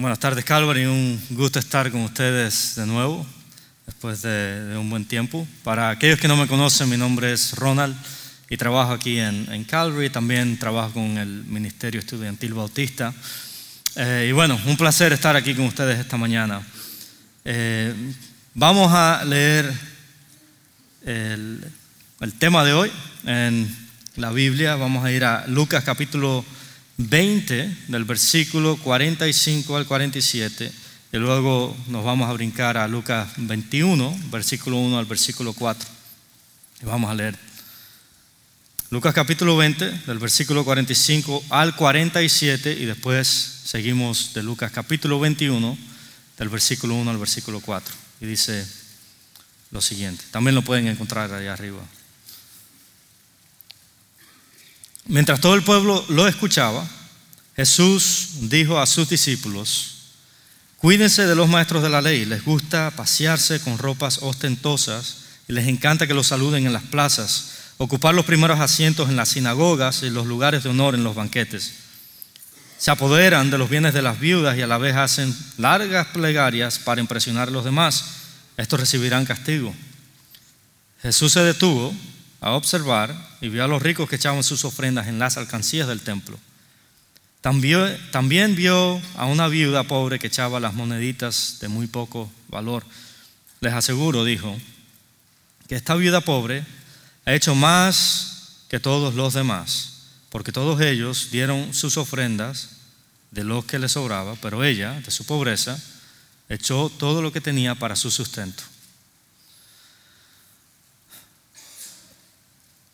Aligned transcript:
Buenas 0.00 0.18
tardes, 0.18 0.46
Calvary. 0.46 0.86
Un 0.86 1.20
gusto 1.28 1.58
estar 1.58 1.90
con 1.90 2.00
ustedes 2.00 2.74
de 2.76 2.86
nuevo 2.86 3.26
después 3.84 4.22
de, 4.22 4.74
un 4.78 4.88
buen 4.88 5.04
tiempo. 5.04 5.46
Para 5.62 5.90
aquellos 5.90 6.18
que 6.18 6.26
no 6.26 6.38
me 6.38 6.46
conocen, 6.46 6.88
mi 6.88 6.96
nombre 6.96 7.34
es 7.34 7.52
Ronald 7.52 7.94
y 8.48 8.56
trabajo 8.56 8.92
aquí 8.92 9.18
en, 9.18 9.52
en 9.52 9.62
Calvary. 9.64 10.08
También 10.08 10.58
trabajo 10.58 10.94
con 10.94 11.18
el 11.18 11.44
Ministerio 11.44 12.00
Estudiantil 12.00 12.54
Bautista. 12.54 13.12
Eh, 13.94 14.28
y 14.30 14.32
bueno, 14.32 14.58
un 14.64 14.78
placer 14.78 15.12
estar 15.12 15.36
aquí 15.36 15.54
con 15.54 15.66
ustedes 15.66 15.98
esta 15.98 16.16
mañana. 16.16 16.62
Eh, 17.44 17.92
vamos 18.54 18.90
a 18.94 19.22
leer 19.26 19.70
el, 21.04 21.62
el 22.20 22.32
tema 22.38 22.64
de 22.64 22.72
hoy 22.72 22.90
en 23.26 23.68
la 24.16 24.30
Biblia. 24.30 24.76
Vamos 24.76 25.04
a 25.04 25.12
ir 25.12 25.26
a 25.26 25.46
Lucas 25.46 25.84
capítulo 25.84 26.42
20, 27.08 27.76
del 27.88 28.04
versículo 28.04 28.76
45 28.76 29.76
al 29.76 29.86
47, 29.86 30.70
y 31.12 31.16
luego 31.16 31.74
nos 31.88 32.04
vamos 32.04 32.28
a 32.28 32.32
brincar 32.34 32.76
a 32.76 32.86
Lucas 32.86 33.28
21, 33.36 34.18
versículo 34.30 34.76
1 34.76 34.98
al 34.98 35.06
versículo 35.06 35.54
4. 35.54 35.88
Y 36.82 36.84
vamos 36.84 37.10
a 37.10 37.14
leer. 37.14 37.38
Lucas 38.90 39.14
capítulo 39.14 39.56
20, 39.56 39.90
del 40.06 40.18
versículo 40.18 40.64
45 40.64 41.44
al 41.50 41.74
47, 41.74 42.76
y 42.78 42.84
después 42.84 43.26
seguimos 43.64 44.34
de 44.34 44.42
Lucas 44.42 44.70
capítulo 44.70 45.18
21, 45.18 45.78
del 46.38 46.48
versículo 46.48 46.96
1 46.96 47.10
al 47.10 47.18
versículo 47.18 47.60
4. 47.60 47.94
Y 48.20 48.26
dice 48.26 48.66
lo 49.70 49.80
siguiente. 49.80 50.24
También 50.30 50.54
lo 50.54 50.62
pueden 50.62 50.86
encontrar 50.86 51.32
allá 51.32 51.54
arriba. 51.54 51.80
Mientras 55.10 55.40
todo 55.40 55.56
el 55.56 55.64
pueblo 55.64 56.04
lo 56.08 56.28
escuchaba, 56.28 56.86
Jesús 57.56 58.28
dijo 58.42 58.78
a 58.78 58.86
sus 58.86 59.08
discípulos, 59.08 59.96
cuídense 60.76 61.26
de 61.26 61.34
los 61.34 61.48
maestros 61.48 61.82
de 61.82 61.88
la 61.88 62.00
ley, 62.00 62.24
les 62.24 62.44
gusta 62.44 62.92
pasearse 62.92 63.58
con 63.58 63.76
ropas 63.76 64.20
ostentosas 64.22 65.16
y 65.48 65.52
les 65.52 65.66
encanta 65.66 66.06
que 66.06 66.14
los 66.14 66.28
saluden 66.28 66.64
en 66.64 66.72
las 66.72 66.84
plazas, 66.84 67.50
ocupar 67.76 68.14
los 68.14 68.24
primeros 68.24 68.60
asientos 68.60 69.08
en 69.08 69.16
las 69.16 69.30
sinagogas 69.30 70.04
y 70.04 70.10
los 70.10 70.28
lugares 70.28 70.62
de 70.62 70.70
honor 70.70 70.94
en 70.94 71.02
los 71.02 71.16
banquetes. 71.16 71.72
Se 72.78 72.92
apoderan 72.92 73.50
de 73.50 73.58
los 73.58 73.68
bienes 73.68 73.92
de 73.92 74.02
las 74.02 74.20
viudas 74.20 74.56
y 74.56 74.62
a 74.62 74.68
la 74.68 74.78
vez 74.78 74.94
hacen 74.94 75.36
largas 75.58 76.06
plegarias 76.06 76.78
para 76.78 77.00
impresionar 77.00 77.48
a 77.48 77.50
los 77.50 77.64
demás. 77.64 78.04
Estos 78.56 78.78
recibirán 78.78 79.26
castigo. 79.26 79.74
Jesús 81.02 81.32
se 81.32 81.40
detuvo 81.40 81.92
a 82.40 82.52
observar 82.52 83.14
y 83.40 83.48
vio 83.48 83.64
a 83.64 83.68
los 83.68 83.82
ricos 83.82 84.08
que 84.08 84.16
echaban 84.16 84.42
sus 84.42 84.64
ofrendas 84.64 85.08
en 85.08 85.18
las 85.18 85.36
alcancías 85.36 85.88
del 85.88 86.00
templo. 86.00 86.38
También, 87.40 88.54
vio 88.54 89.00
a 89.16 89.24
una 89.26 89.48
viuda 89.48 89.84
pobre 89.84 90.18
que 90.18 90.26
echaba 90.26 90.60
las 90.60 90.74
moneditas 90.74 91.58
de 91.60 91.68
muy 91.68 91.86
poco 91.86 92.30
valor. 92.48 92.84
Les 93.60 93.72
aseguro, 93.72 94.24
dijo, 94.24 94.58
que 95.66 95.74
esta 95.74 95.94
viuda 95.94 96.20
pobre 96.20 96.66
ha 97.24 97.32
hecho 97.32 97.54
más 97.54 98.64
que 98.68 98.78
todos 98.78 99.14
los 99.14 99.32
demás, 99.32 100.02
porque 100.28 100.52
todos 100.52 100.80
ellos 100.80 101.28
dieron 101.30 101.72
sus 101.72 101.96
ofrendas 101.96 102.70
de 103.30 103.44
lo 103.44 103.66
que 103.66 103.78
les 103.78 103.92
sobraba, 103.92 104.34
pero 104.36 104.62
ella, 104.62 105.00
de 105.00 105.10
su 105.10 105.24
pobreza, 105.24 105.78
echó 106.48 106.90
todo 106.90 107.22
lo 107.22 107.32
que 107.32 107.40
tenía 107.40 107.74
para 107.74 107.96
su 107.96 108.10
sustento. 108.10 108.62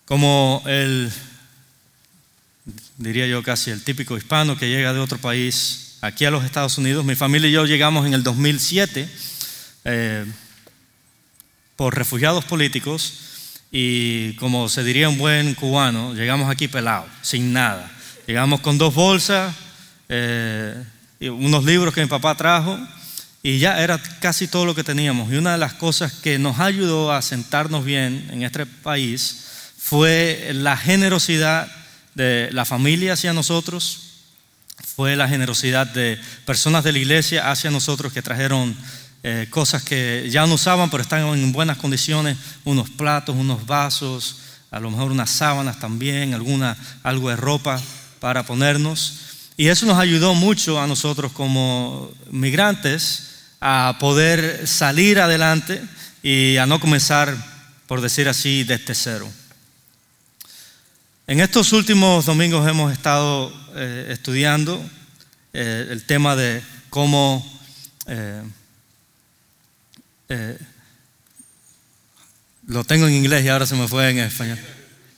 Como 0.07 0.63
el, 0.67 1.11
diría 2.97 3.27
yo 3.27 3.43
casi, 3.43 3.73
el 3.73 3.83
típico 3.83 4.17
hispano 4.17 4.57
que 4.57 4.69
llega 4.69 4.93
de 4.93 5.01
otro 5.01 5.19
país 5.19 5.97
aquí 6.01 6.25
a 6.25 6.31
los 6.31 6.45
Estados 6.45 6.79
Unidos, 6.79 7.05
mi 7.05 7.17
familia 7.17 7.49
y 7.49 7.53
yo 7.53 7.67
llegamos 7.67 8.07
en 8.07 8.15
el 8.15 8.23
2007 8.23 9.09
eh, 9.85 10.25
por 11.75 11.97
refugiados 11.97 12.45
políticos 12.45 13.15
y 13.73 14.35
como 14.35 14.69
se 14.69 14.85
diría 14.85 15.09
un 15.09 15.19
buen 15.19 15.55
cubano, 15.55 16.15
llegamos 16.15 16.49
aquí 16.49 16.69
pelados, 16.69 17.11
sin 17.23 17.53
nada. 17.53 17.91
Llegamos 18.29 18.61
con 18.61 18.79
dos 18.79 18.95
bolsas, 18.95 19.57
eh, 20.09 20.85
unos 21.21 21.65
libros 21.65 21.93
que 21.93 22.01
mi 22.03 22.07
papá 22.07 22.37
trajo 22.37 22.79
y 23.43 23.59
ya 23.59 23.83
era 23.83 23.99
casi 24.21 24.47
todo 24.47 24.67
lo 24.67 24.75
que 24.77 24.85
teníamos. 24.85 25.33
Y 25.33 25.37
una 25.37 25.51
de 25.51 25.59
las 25.59 25.75
cosas 25.75 26.13
que 26.13 26.39
nos 26.39 26.61
ayudó 26.61 27.11
a 27.11 27.23
sentarnos 27.23 27.85
bien 27.85 28.29
en 28.31 28.45
este 28.45 28.67
país 28.67 29.46
fue 29.87 30.51
la 30.53 30.77
generosidad 30.77 31.69
de 32.17 32.49
la 32.51 32.65
familia 32.65 33.13
hacia 33.13 33.33
nosotros, 33.33 34.01
fue 34.85 35.15
la 35.15 35.29
generosidad 35.29 35.87
de 35.87 36.21
personas 36.45 36.83
de 36.83 36.91
la 36.91 36.99
iglesia 36.99 37.53
hacia 37.53 37.71
nosotros 37.71 38.13
que 38.13 38.21
trajeron 38.21 38.77
eh, 39.23 39.47
cosas 39.49 39.85
que 39.85 40.29
ya 40.29 40.45
no 40.45 40.55
usaban, 40.55 40.91
pero 40.91 41.05
están 41.05 41.21
en 41.29 41.53
buenas 41.53 41.77
condiciones, 41.77 42.37
unos 42.65 42.91
platos, 42.91 43.37
unos 43.37 43.65
vasos, 43.65 44.39
a 44.73 44.81
lo 44.81 44.91
mejor 44.91 45.13
unas 45.13 45.31
sábanas 45.31 45.79
también, 45.79 46.35
alguna, 46.35 46.77
algo 47.05 47.31
de 47.31 47.37
ropa 47.37 47.81
para 48.19 48.45
ponernos. 48.45 49.21
Y 49.57 49.69
eso 49.69 49.87
nos 49.87 49.99
ayudó 49.99 50.35
mucho 50.35 50.81
a 50.81 50.89
nosotros 50.89 51.31
como 51.31 52.11
migrantes 52.33 53.45
a 53.61 53.99
poder 54.01 54.67
salir 54.67 55.21
adelante 55.21 55.81
y 56.25 56.57
a 56.57 56.67
no 56.67 56.81
comenzar, 56.81 57.37
por 57.87 58.01
decir 58.01 58.29
así, 58.29 58.65
desde 58.65 58.93
cero. 58.93 59.31
En 61.29 61.41
estos 61.41 61.73
últimos 61.73 62.27
domingos 62.27 62.69
hemos 62.69 62.93
estado 62.93 63.53
eh, 63.75 64.11
estudiando 64.11 64.81
eh, 65.53 65.89
el 65.91 66.05
tema 66.05 66.37
de 66.37 66.63
cómo 66.89 67.45
eh, 68.07 68.45
lo 72.69 72.85
tengo 72.85 73.09
en 73.09 73.15
inglés 73.15 73.45
y 73.45 73.49
ahora 73.49 73.67
se 73.67 73.75
me 73.75 73.89
fue 73.89 74.09
en 74.09 74.19
español. 74.21 74.59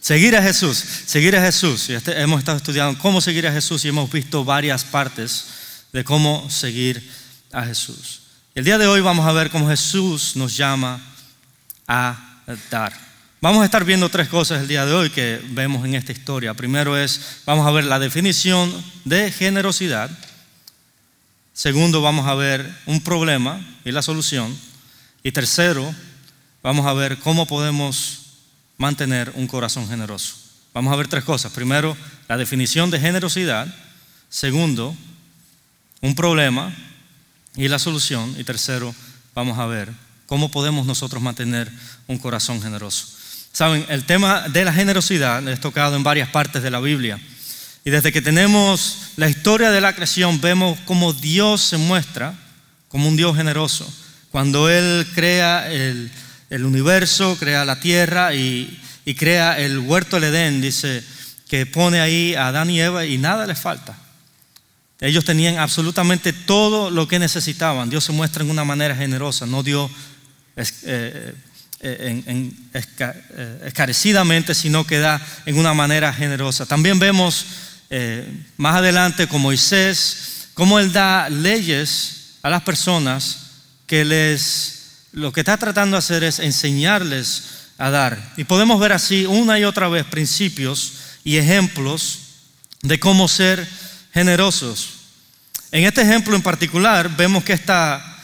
Seguir 0.00 0.34
a 0.34 0.42
Jesús, 0.42 0.78
seguir 0.78 1.36
a 1.36 1.42
Jesús. 1.42 1.90
Este, 1.90 2.18
hemos 2.18 2.38
estado 2.38 2.56
estudiando 2.56 2.98
cómo 2.98 3.20
seguir 3.20 3.46
a 3.46 3.52
Jesús 3.52 3.84
y 3.84 3.88
hemos 3.88 4.10
visto 4.10 4.46
varias 4.46 4.84
partes 4.84 5.44
de 5.92 6.04
cómo 6.04 6.48
seguir 6.48 7.06
a 7.52 7.66
Jesús. 7.66 8.22
El 8.54 8.64
día 8.64 8.78
de 8.78 8.86
hoy 8.86 9.02
vamos 9.02 9.26
a 9.26 9.32
ver 9.32 9.50
cómo 9.50 9.68
Jesús 9.68 10.36
nos 10.36 10.56
llama 10.56 11.02
a 11.86 12.40
dar. 12.70 13.07
Vamos 13.40 13.62
a 13.62 13.66
estar 13.66 13.84
viendo 13.84 14.08
tres 14.08 14.28
cosas 14.28 14.62
el 14.62 14.66
día 14.66 14.84
de 14.84 14.92
hoy 14.92 15.10
que 15.10 15.40
vemos 15.50 15.84
en 15.84 15.94
esta 15.94 16.10
historia. 16.10 16.54
Primero 16.54 16.98
es, 16.98 17.42
vamos 17.46 17.68
a 17.68 17.70
ver 17.70 17.84
la 17.84 18.00
definición 18.00 18.68
de 19.04 19.30
generosidad. 19.30 20.10
Segundo, 21.52 22.02
vamos 22.02 22.26
a 22.26 22.34
ver 22.34 22.68
un 22.86 23.00
problema 23.00 23.64
y 23.84 23.92
la 23.92 24.02
solución. 24.02 24.58
Y 25.22 25.30
tercero, 25.30 25.94
vamos 26.64 26.84
a 26.86 26.92
ver 26.94 27.16
cómo 27.18 27.46
podemos 27.46 28.22
mantener 28.76 29.30
un 29.36 29.46
corazón 29.46 29.88
generoso. 29.88 30.34
Vamos 30.74 30.92
a 30.92 30.96
ver 30.96 31.06
tres 31.06 31.22
cosas. 31.22 31.52
Primero, 31.52 31.96
la 32.26 32.36
definición 32.36 32.90
de 32.90 32.98
generosidad. 32.98 33.72
Segundo, 34.28 34.96
un 36.00 36.16
problema 36.16 36.74
y 37.54 37.68
la 37.68 37.78
solución. 37.78 38.34
Y 38.36 38.42
tercero, 38.42 38.92
vamos 39.32 39.60
a 39.60 39.66
ver 39.66 39.92
cómo 40.26 40.50
podemos 40.50 40.86
nosotros 40.86 41.22
mantener 41.22 41.70
un 42.08 42.18
corazón 42.18 42.60
generoso. 42.60 43.17
Saben, 43.58 43.84
el 43.88 44.04
tema 44.04 44.42
de 44.48 44.64
la 44.64 44.72
generosidad 44.72 45.48
es 45.48 45.58
tocado 45.58 45.96
en 45.96 46.04
varias 46.04 46.28
partes 46.28 46.62
de 46.62 46.70
la 46.70 46.78
Biblia. 46.78 47.18
Y 47.84 47.90
desde 47.90 48.12
que 48.12 48.22
tenemos 48.22 49.10
la 49.16 49.28
historia 49.28 49.72
de 49.72 49.80
la 49.80 49.94
creación, 49.94 50.40
vemos 50.40 50.78
cómo 50.84 51.12
Dios 51.12 51.62
se 51.62 51.76
muestra 51.76 52.38
como 52.86 53.08
un 53.08 53.16
Dios 53.16 53.34
generoso. 53.36 53.92
Cuando 54.30 54.70
Él 54.70 55.04
crea 55.12 55.68
el, 55.72 56.08
universo, 56.50 57.36
crea 57.36 57.64
la 57.64 57.80
tierra 57.80 58.32
y, 58.32 58.80
y 59.04 59.16
crea 59.16 59.58
el 59.58 59.80
huerto 59.80 60.20
del 60.20 60.32
Edén, 60.32 60.60
dice 60.60 61.02
que 61.48 61.66
pone 61.66 61.98
ahí 61.98 62.36
a 62.36 62.46
Adán 62.46 62.70
y 62.70 62.80
Eva 62.80 63.06
y 63.06 63.18
nada 63.18 63.44
les 63.44 63.58
falta. 63.58 63.98
Ellos 65.00 65.24
tenían 65.24 65.58
absolutamente 65.58 66.32
todo 66.32 66.92
lo 66.92 67.08
que 67.08 67.18
necesitaban. 67.18 67.90
Dios 67.90 68.04
se 68.04 68.12
muestra 68.12 68.44
en 68.44 68.50
una 68.50 68.62
manera 68.62 68.94
generosa, 68.94 69.46
no 69.46 69.64
dio 69.64 69.90
eh, 70.54 71.34
eh, 71.80 72.24
en, 72.26 72.70
eh, 72.74 73.62
escarecidamente, 73.66 74.52
sino 74.52 74.84
que 74.84 74.98
da 74.98 75.24
en 75.46 75.56
una 75.58 75.74
manera 75.74 76.12
generosa. 76.12 76.66
También 76.66 76.98
vemos 76.98 77.46
eh, 77.88 78.28
más 78.56 78.74
adelante 78.74 79.28
con 79.28 79.42
Moisés, 79.42 80.48
cómo 80.54 80.80
él 80.80 80.92
da 80.92 81.28
leyes 81.28 82.38
a 82.42 82.50
las 82.50 82.62
personas 82.62 83.38
que 83.86 84.04
les, 84.04 85.04
lo 85.12 85.32
que 85.32 85.42
está 85.42 85.56
tratando 85.56 85.94
de 85.94 85.98
hacer 85.98 86.24
es 86.24 86.40
enseñarles 86.40 87.44
a 87.78 87.90
dar. 87.90 88.32
Y 88.36 88.42
podemos 88.42 88.80
ver 88.80 88.92
así 88.92 89.24
una 89.24 89.56
y 89.60 89.62
otra 89.62 89.86
vez 89.86 90.04
principios 90.04 90.94
y 91.22 91.36
ejemplos 91.36 92.18
de 92.82 92.98
cómo 92.98 93.28
ser 93.28 93.64
generosos. 94.12 94.88
En 95.70 95.84
este 95.84 96.02
ejemplo 96.02 96.34
en 96.34 96.42
particular 96.42 97.16
vemos 97.16 97.44
que 97.44 97.52
esta, 97.52 98.18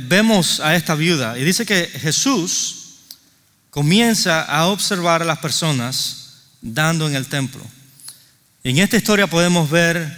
vemos 0.00 0.60
a 0.60 0.76
esta 0.76 0.94
viuda 0.94 1.38
y 1.38 1.44
dice 1.44 1.64
que 1.64 1.86
Jesús 1.86 2.81
comienza 3.72 4.42
a 4.42 4.66
observar 4.66 5.22
a 5.22 5.24
las 5.24 5.38
personas 5.38 6.42
dando 6.60 7.08
en 7.08 7.16
el 7.16 7.26
templo. 7.26 7.64
En 8.62 8.78
esta 8.78 8.98
historia 8.98 9.26
podemos 9.26 9.70
ver 9.70 10.14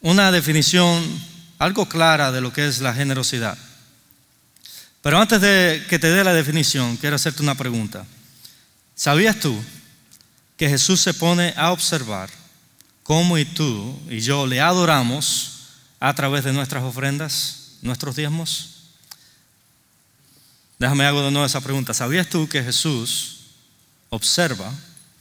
una 0.00 0.30
definición 0.30 1.02
algo 1.58 1.88
clara 1.88 2.30
de 2.30 2.40
lo 2.40 2.52
que 2.52 2.68
es 2.68 2.80
la 2.80 2.94
generosidad. 2.94 3.58
Pero 5.02 5.18
antes 5.18 5.40
de 5.40 5.84
que 5.88 5.98
te 5.98 6.06
dé 6.06 6.22
la 6.22 6.32
definición, 6.32 6.96
quiero 6.96 7.16
hacerte 7.16 7.42
una 7.42 7.56
pregunta. 7.56 8.06
¿Sabías 8.94 9.40
tú 9.40 9.60
que 10.56 10.68
Jesús 10.68 11.00
se 11.00 11.14
pone 11.14 11.52
a 11.56 11.72
observar 11.72 12.30
cómo 13.02 13.34
tú 13.56 13.98
y 14.08 14.20
yo 14.20 14.46
le 14.46 14.60
adoramos 14.60 15.72
a 15.98 16.14
través 16.14 16.44
de 16.44 16.52
nuestras 16.52 16.84
ofrendas, 16.84 17.72
nuestros 17.82 18.14
diezmos? 18.14 18.73
Déjame 20.78 21.04
hago 21.04 21.22
de 21.22 21.30
nuevo 21.30 21.46
esa 21.46 21.60
pregunta. 21.60 21.94
¿Sabías 21.94 22.28
tú 22.28 22.48
que 22.48 22.62
Jesús 22.62 23.40
observa 24.10 24.72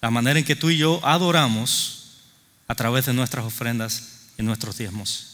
la 0.01 0.09
manera 0.09 0.39
en 0.39 0.45
que 0.45 0.55
tú 0.55 0.69
y 0.69 0.77
yo 0.77 0.99
adoramos 1.03 2.03
a 2.67 2.75
través 2.75 3.05
de 3.05 3.13
nuestras 3.13 3.45
ofrendas 3.45 4.03
y 4.37 4.43
nuestros 4.43 4.77
diezmos? 4.77 5.29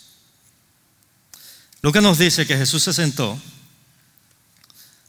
que 1.93 2.01
nos 2.01 2.17
dice 2.17 2.45
que 2.45 2.57
Jesús 2.57 2.83
se 2.83 2.93
sentó, 2.93 3.39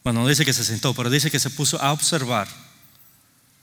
bueno, 0.02 0.20
no 0.20 0.28
dice 0.28 0.44
que 0.44 0.52
se 0.52 0.64
sentó, 0.64 0.94
pero 0.94 1.10
dice 1.10 1.30
que 1.30 1.40
se 1.40 1.50
puso 1.50 1.80
a 1.82 1.92
observar 1.92 2.48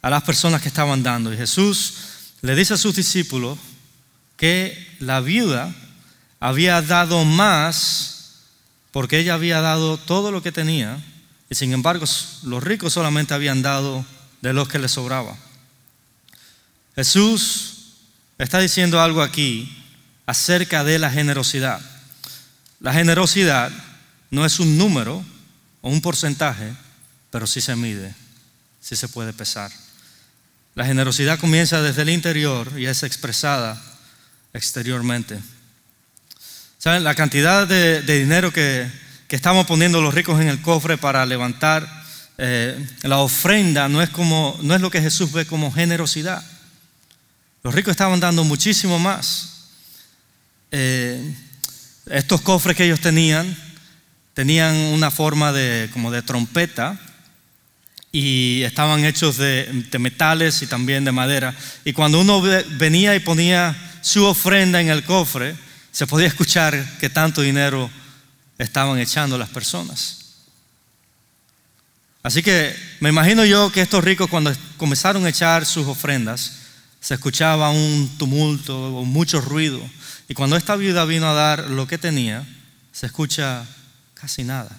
a 0.02 0.10
las 0.10 0.24
personas 0.24 0.62
que 0.62 0.68
estaban 0.68 1.02
dando. 1.02 1.34
Y 1.34 1.38
Jesús 1.38 1.94
le 2.42 2.56
dice 2.56 2.76
a 2.76 2.78
sus 2.78 2.96
discípulos 2.96 3.58
que 4.36 4.96
la 5.00 5.20
viuda 5.22 5.74
había 6.40 6.82
dado 6.82 7.26
más 7.26 8.44
porque 8.92 9.20
ella 9.20 9.34
había 9.34 9.62
dado 9.62 9.98
todo 9.98 10.32
lo 10.32 10.44
que 10.44 10.52
tenía 10.52 11.04
y 11.50 11.56
sin 11.56 11.74
embargo 11.74 12.06
los 12.44 12.64
ricos 12.64 12.94
solamente 12.94 13.34
habían 13.34 13.62
dado 13.62 14.06
de 14.42 14.54
los 14.54 14.68
que 14.68 14.80
les 14.80 14.92
sobraba. 14.92 15.36
Jesús 16.96 17.94
está 18.38 18.60
diciendo 18.60 19.02
algo 19.02 19.22
aquí 19.22 19.84
acerca 20.26 20.84
de 20.84 21.00
la 21.00 21.10
generosidad. 21.10 21.80
La 22.80 22.94
generosidad 22.94 23.72
no 24.30 24.46
es 24.46 24.60
un 24.60 24.78
número 24.78 25.24
o 25.82 25.90
un 25.90 26.02
porcentaje, 26.02 26.74
pero 27.32 27.48
sí 27.48 27.62
se 27.62 27.76
mide, 27.76 28.14
sí 28.82 28.96
se 28.96 29.08
puede 29.08 29.34
pesar. 29.34 29.72
La 30.76 30.86
generosidad 30.86 31.40
comienza 31.40 31.82
desde 31.82 32.04
el 32.04 32.10
interior 32.10 32.72
y 32.78 32.86
es 32.86 33.02
expresada 33.04 33.82
exteriormente. 34.54 35.40
¿Saben? 36.78 37.04
La 37.04 37.16
cantidad 37.16 37.68
de, 37.68 38.02
dinero 38.02 38.54
que, 38.54 38.88
estamos 39.36 39.68
poniendo 39.68 40.02
los 40.02 40.14
ricos 40.14 40.40
en 40.42 40.48
el 40.48 40.62
cofre 40.62 40.98
para 40.98 41.26
levantar 41.26 41.88
eh, 42.38 42.88
la 43.02 43.18
ofrenda 43.18 43.90
no 43.90 44.02
es, 44.02 44.10
como, 44.10 44.58
no 44.62 44.76
es 44.76 44.82
lo 44.82 44.92
que 44.92 45.02
Jesús 45.02 45.32
ve 45.32 45.46
como 45.46 45.72
generosidad. 45.72 46.44
Los 47.64 47.74
ricos 47.74 47.92
estaban 47.92 48.20
dando 48.20 48.44
muchísimo 48.44 49.00
más. 49.00 49.70
Eh, 50.72 51.36
estos 52.10 52.42
cofres 52.42 52.78
que 52.78 52.86
ellos 52.86 53.02
tenían 53.02 53.56
tenían 54.38 54.76
una 54.76 55.10
forma 55.10 55.52
de, 55.52 55.90
como 55.92 56.12
de 56.12 56.22
trompeta 56.22 56.96
y 58.12 58.62
estaban 58.62 59.04
hechos 59.04 59.38
de, 59.38 59.84
metales 59.98 60.62
y 60.62 60.68
también 60.68 61.04
de 61.06 61.12
madera. 61.12 61.56
Y 61.84 61.92
cuando 61.92 62.22
uno 62.22 62.40
venía 62.78 63.16
y 63.16 63.20
ponía 63.20 63.76
su 64.02 64.24
ofrenda 64.26 64.80
en 64.80 64.90
el 64.90 65.04
cofre, 65.04 65.56
se 65.92 66.06
podía 66.06 66.28
escuchar 66.28 67.00
que 67.00 67.10
tanto 67.10 67.42
dinero 67.42 67.90
estaban 68.58 69.00
echando 69.00 69.38
las 69.38 69.50
personas. 69.50 70.28
Así 72.24 72.44
que 72.44 72.76
me 73.00 73.10
imagino 73.10 73.46
yo 73.46 73.72
que 73.72 73.82
estos 73.82 74.04
ricos 74.04 74.30
cuando 74.30 74.54
comenzaron 74.78 75.26
a 75.26 75.30
echar 75.30 75.66
sus 75.66 75.88
ofrendas, 75.88 76.54
se 77.00 77.14
escuchaba 77.14 77.70
un 77.70 78.18
tumulto 78.18 79.00
o 79.00 79.06
mucho 79.06 79.40
ruido. 79.40 79.82
Y 80.28 80.34
cuando 80.34 80.58
esta 80.58 80.76
viuda 80.76 81.06
vino 81.06 81.30
a 81.30 81.34
dar 81.34 81.70
lo 81.70 81.88
que 81.88 81.98
tenía, 81.98 82.46
se 82.92 83.06
escucha 83.06 83.66
casi 84.14 84.44
nada. 84.44 84.76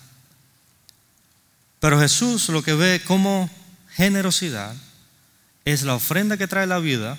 Pero 1.80 2.00
Jesús 2.00 2.48
lo 2.48 2.62
que 2.62 2.75
ve 2.75 3.00
como 3.06 3.48
generosidad 3.94 4.75
es 5.64 5.82
la 5.82 5.94
ofrenda 5.94 6.36
que 6.36 6.48
trae 6.48 6.66
la 6.66 6.80
viuda 6.80 7.16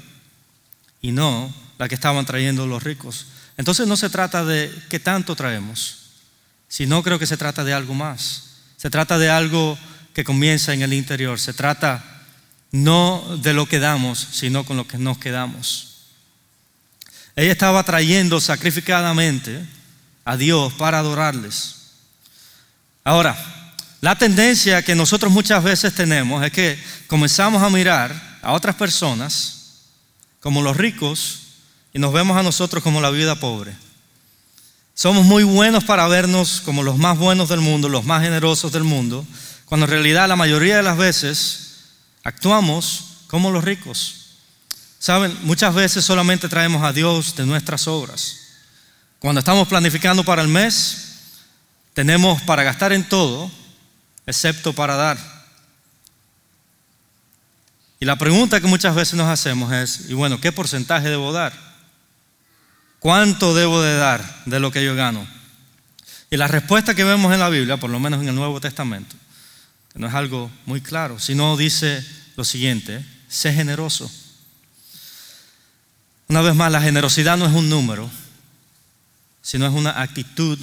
y 1.01 1.11
no 1.11 1.53
la 1.77 1.87
que 1.87 1.95
estaban 1.95 2.25
trayendo 2.25 2.67
los 2.67 2.83
ricos. 2.83 3.27
Entonces 3.57 3.87
no 3.87 3.95
se 3.97 4.09
trata 4.09 4.43
de 4.43 4.71
qué 4.89 4.99
tanto 4.99 5.35
traemos, 5.35 5.98
sino 6.69 7.03
creo 7.03 7.19
que 7.19 7.27
se 7.27 7.35
trata 7.35 7.65
de 7.65 7.73
algo 7.73 7.93
más. 7.93 8.43
Se 8.77 8.89
trata 8.89 9.17
de 9.17 9.29
algo 9.29 9.77
que 10.13 10.23
comienza 10.23 10.73
en 10.73 10.83
el 10.83 10.93
interior. 10.93 11.39
Se 11.39 11.53
trata 11.53 12.03
no 12.71 13.37
de 13.41 13.53
lo 13.53 13.65
que 13.65 13.79
damos, 13.79 14.25
sino 14.31 14.63
con 14.63 14.77
lo 14.77 14.87
que 14.87 14.97
nos 14.97 15.17
quedamos. 15.17 16.05
Ella 17.35 17.51
estaba 17.51 17.83
trayendo 17.83 18.39
sacrificadamente 18.39 19.65
a 20.23 20.37
Dios 20.37 20.73
para 20.73 20.99
adorarles. 20.99 21.75
Ahora, 23.03 23.37
la 24.01 24.17
tendencia 24.17 24.81
que 24.83 24.95
nosotros 24.95 25.31
muchas 25.31 25.63
veces 25.63 25.93
tenemos 25.93 26.43
es 26.43 26.51
que 26.51 26.79
comenzamos 27.07 27.63
a 27.63 27.69
mirar 27.69 28.39
a 28.41 28.53
otras 28.53 28.75
personas 28.75 29.55
como 30.39 30.61
los 30.61 30.77
ricos 30.77 31.39
y 31.93 31.99
nos 31.99 32.13
vemos 32.13 32.37
a 32.37 32.43
nosotros 32.43 32.83
como 32.83 33.01
la 33.01 33.09
vida 33.09 33.35
pobre. 33.35 33.75
Somos 34.99 35.25
muy 35.25 35.43
buenos 35.43 35.85
para 35.85 36.05
vernos 36.09 36.59
como 36.59 36.83
los 36.83 36.97
más 36.97 37.17
buenos 37.17 37.47
del 37.47 37.61
mundo, 37.61 37.87
los 37.87 38.03
más 38.03 38.21
generosos 38.21 38.73
del 38.73 38.83
mundo, 38.83 39.25
cuando 39.63 39.85
en 39.85 39.91
realidad 39.91 40.27
la 40.27 40.35
mayoría 40.35 40.75
de 40.75 40.83
las 40.83 40.97
veces 40.97 41.85
actuamos 42.21 43.23
como 43.27 43.49
los 43.49 43.63
ricos. 43.63 44.35
Saben, 44.99 45.33
muchas 45.43 45.73
veces 45.73 46.03
solamente 46.03 46.49
traemos 46.49 46.83
a 46.83 46.91
Dios 46.91 47.33
de 47.37 47.45
nuestras 47.45 47.87
obras. 47.87 48.39
Cuando 49.19 49.39
estamos 49.39 49.69
planificando 49.69 50.25
para 50.25 50.41
el 50.41 50.49
mes, 50.49 51.13
tenemos 51.93 52.41
para 52.41 52.63
gastar 52.63 52.91
en 52.91 53.07
todo, 53.07 53.49
excepto 54.25 54.73
para 54.73 54.97
dar. 54.97 55.17
Y 58.01 58.05
la 58.05 58.17
pregunta 58.17 58.59
que 58.59 58.67
muchas 58.67 58.93
veces 58.93 59.13
nos 59.13 59.29
hacemos 59.29 59.71
es, 59.71 60.09
y 60.09 60.13
bueno, 60.13 60.41
¿qué 60.41 60.51
porcentaje 60.51 61.07
debo 61.07 61.31
dar? 61.31 61.68
¿Cuánto 62.99 63.55
debo 63.55 63.81
de 63.81 63.95
dar 63.95 64.43
de 64.45 64.59
lo 64.59 64.71
que 64.71 64.83
yo 64.83 64.95
gano? 64.95 65.25
Y 66.29 66.37
la 66.37 66.47
respuesta 66.47 66.93
que 66.93 67.03
vemos 67.03 67.33
en 67.33 67.39
la 67.39 67.49
Biblia, 67.49 67.77
por 67.77 67.89
lo 67.89 67.99
menos 67.99 68.21
en 68.21 68.27
el 68.27 68.35
Nuevo 68.35 68.59
Testamento, 68.61 69.15
no 69.95 70.07
es 70.07 70.13
algo 70.13 70.51
muy 70.65 70.81
claro, 70.81 71.19
sino 71.19 71.57
dice 71.57 72.05
lo 72.35 72.43
siguiente, 72.43 73.03
sé 73.27 73.53
generoso. 73.53 74.09
Una 76.27 76.41
vez 76.41 76.55
más, 76.55 76.71
la 76.71 76.81
generosidad 76.81 77.37
no 77.37 77.47
es 77.47 77.53
un 77.53 77.69
número, 77.69 78.09
sino 79.41 79.65
es 79.65 79.73
una 79.73 80.01
actitud 80.01 80.59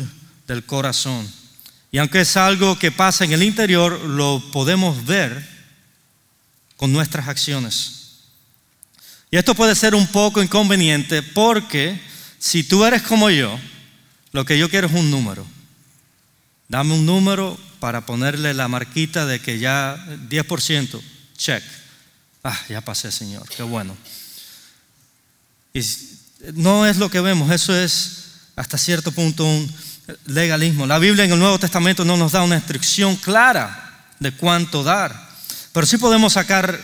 del 0.46 0.64
corazón. 0.64 1.28
Y 1.90 1.98
aunque 1.98 2.20
es 2.20 2.36
algo 2.36 2.78
que 2.78 2.92
pasa 2.92 3.24
en 3.24 3.32
el 3.32 3.42
interior, 3.42 4.00
lo 4.00 4.42
podemos 4.52 5.04
ver 5.04 5.46
con 6.76 6.92
nuestras 6.92 7.26
acciones. 7.28 7.92
Y 9.30 9.36
esto 9.36 9.54
puede 9.54 9.74
ser 9.74 9.94
un 9.94 10.06
poco 10.06 10.42
inconveniente 10.42 11.22
porque 11.22 12.00
si 12.46 12.62
tú 12.62 12.84
eres 12.84 13.02
como 13.02 13.28
yo, 13.28 13.58
lo 14.30 14.44
que 14.44 14.56
yo 14.56 14.70
quiero 14.70 14.86
es 14.86 14.92
un 14.92 15.10
número. 15.10 15.44
Dame 16.68 16.94
un 16.94 17.04
número 17.04 17.58
para 17.80 18.06
ponerle 18.06 18.54
la 18.54 18.68
marquita 18.68 19.26
de 19.26 19.40
que 19.40 19.58
ya 19.58 19.96
10%, 20.28 21.00
check. 21.36 21.64
Ah, 22.44 22.56
ya 22.68 22.80
pasé, 22.82 23.10
Señor, 23.10 23.48
qué 23.48 23.64
bueno. 23.64 23.96
Y 25.74 25.80
no 26.54 26.86
es 26.86 26.98
lo 26.98 27.10
que 27.10 27.20
vemos, 27.20 27.50
eso 27.50 27.74
es 27.74 28.26
hasta 28.54 28.78
cierto 28.78 29.10
punto 29.10 29.44
un 29.44 29.68
legalismo. 30.26 30.86
La 30.86 31.00
Biblia 31.00 31.24
en 31.24 31.32
el 31.32 31.40
Nuevo 31.40 31.58
Testamento 31.58 32.04
no 32.04 32.16
nos 32.16 32.30
da 32.30 32.44
una 32.44 32.54
instrucción 32.54 33.16
clara 33.16 34.12
de 34.20 34.30
cuánto 34.30 34.84
dar, 34.84 35.30
pero 35.72 35.84
sí 35.84 35.98
podemos 35.98 36.34
sacar 36.34 36.80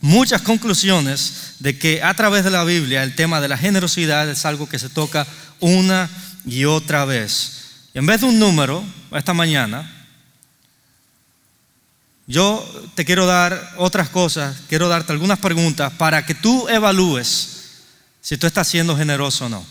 muchas 0.00 0.42
conclusiones 0.42 1.54
de 1.58 1.78
que 1.78 2.02
a 2.02 2.14
través 2.14 2.44
de 2.44 2.50
la 2.50 2.64
Biblia 2.64 3.02
el 3.02 3.14
tema 3.14 3.40
de 3.40 3.48
la 3.48 3.58
generosidad 3.58 4.28
es 4.28 4.44
algo 4.44 4.68
que 4.68 4.78
se 4.78 4.88
toca 4.88 5.26
una 5.60 6.08
y 6.46 6.64
otra 6.64 7.04
vez. 7.04 7.88
En 7.94 8.06
vez 8.06 8.20
de 8.20 8.26
un 8.26 8.38
número, 8.38 8.84
esta 9.12 9.34
mañana, 9.34 9.90
yo 12.26 12.64
te 12.94 13.04
quiero 13.04 13.26
dar 13.26 13.74
otras 13.76 14.08
cosas, 14.08 14.56
quiero 14.68 14.88
darte 14.88 15.12
algunas 15.12 15.38
preguntas 15.38 15.92
para 15.94 16.24
que 16.24 16.34
tú 16.34 16.68
evalúes 16.68 17.60
si 18.20 18.36
tú 18.36 18.46
estás 18.46 18.68
siendo 18.68 18.96
generoso 18.96 19.46
o 19.46 19.48
no. 19.48 19.66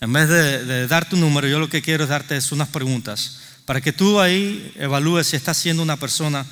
En 0.00 0.12
vez 0.12 0.28
de, 0.28 0.86
dar 0.86 1.08
tu 1.08 1.16
número, 1.16 1.48
yo 1.48 1.58
lo 1.58 1.68
que 1.68 1.82
quiero 1.82 2.04
es 2.04 2.10
darte 2.10 2.38
unas 2.52 2.68
preguntas 2.68 3.40
para 3.66 3.80
que 3.80 3.92
tú 3.92 4.20
ahí 4.20 4.72
evalúes 4.76 5.26
si 5.26 5.36
estás 5.36 5.58
siendo 5.58 5.82
una 5.82 5.98
persona 5.98 6.46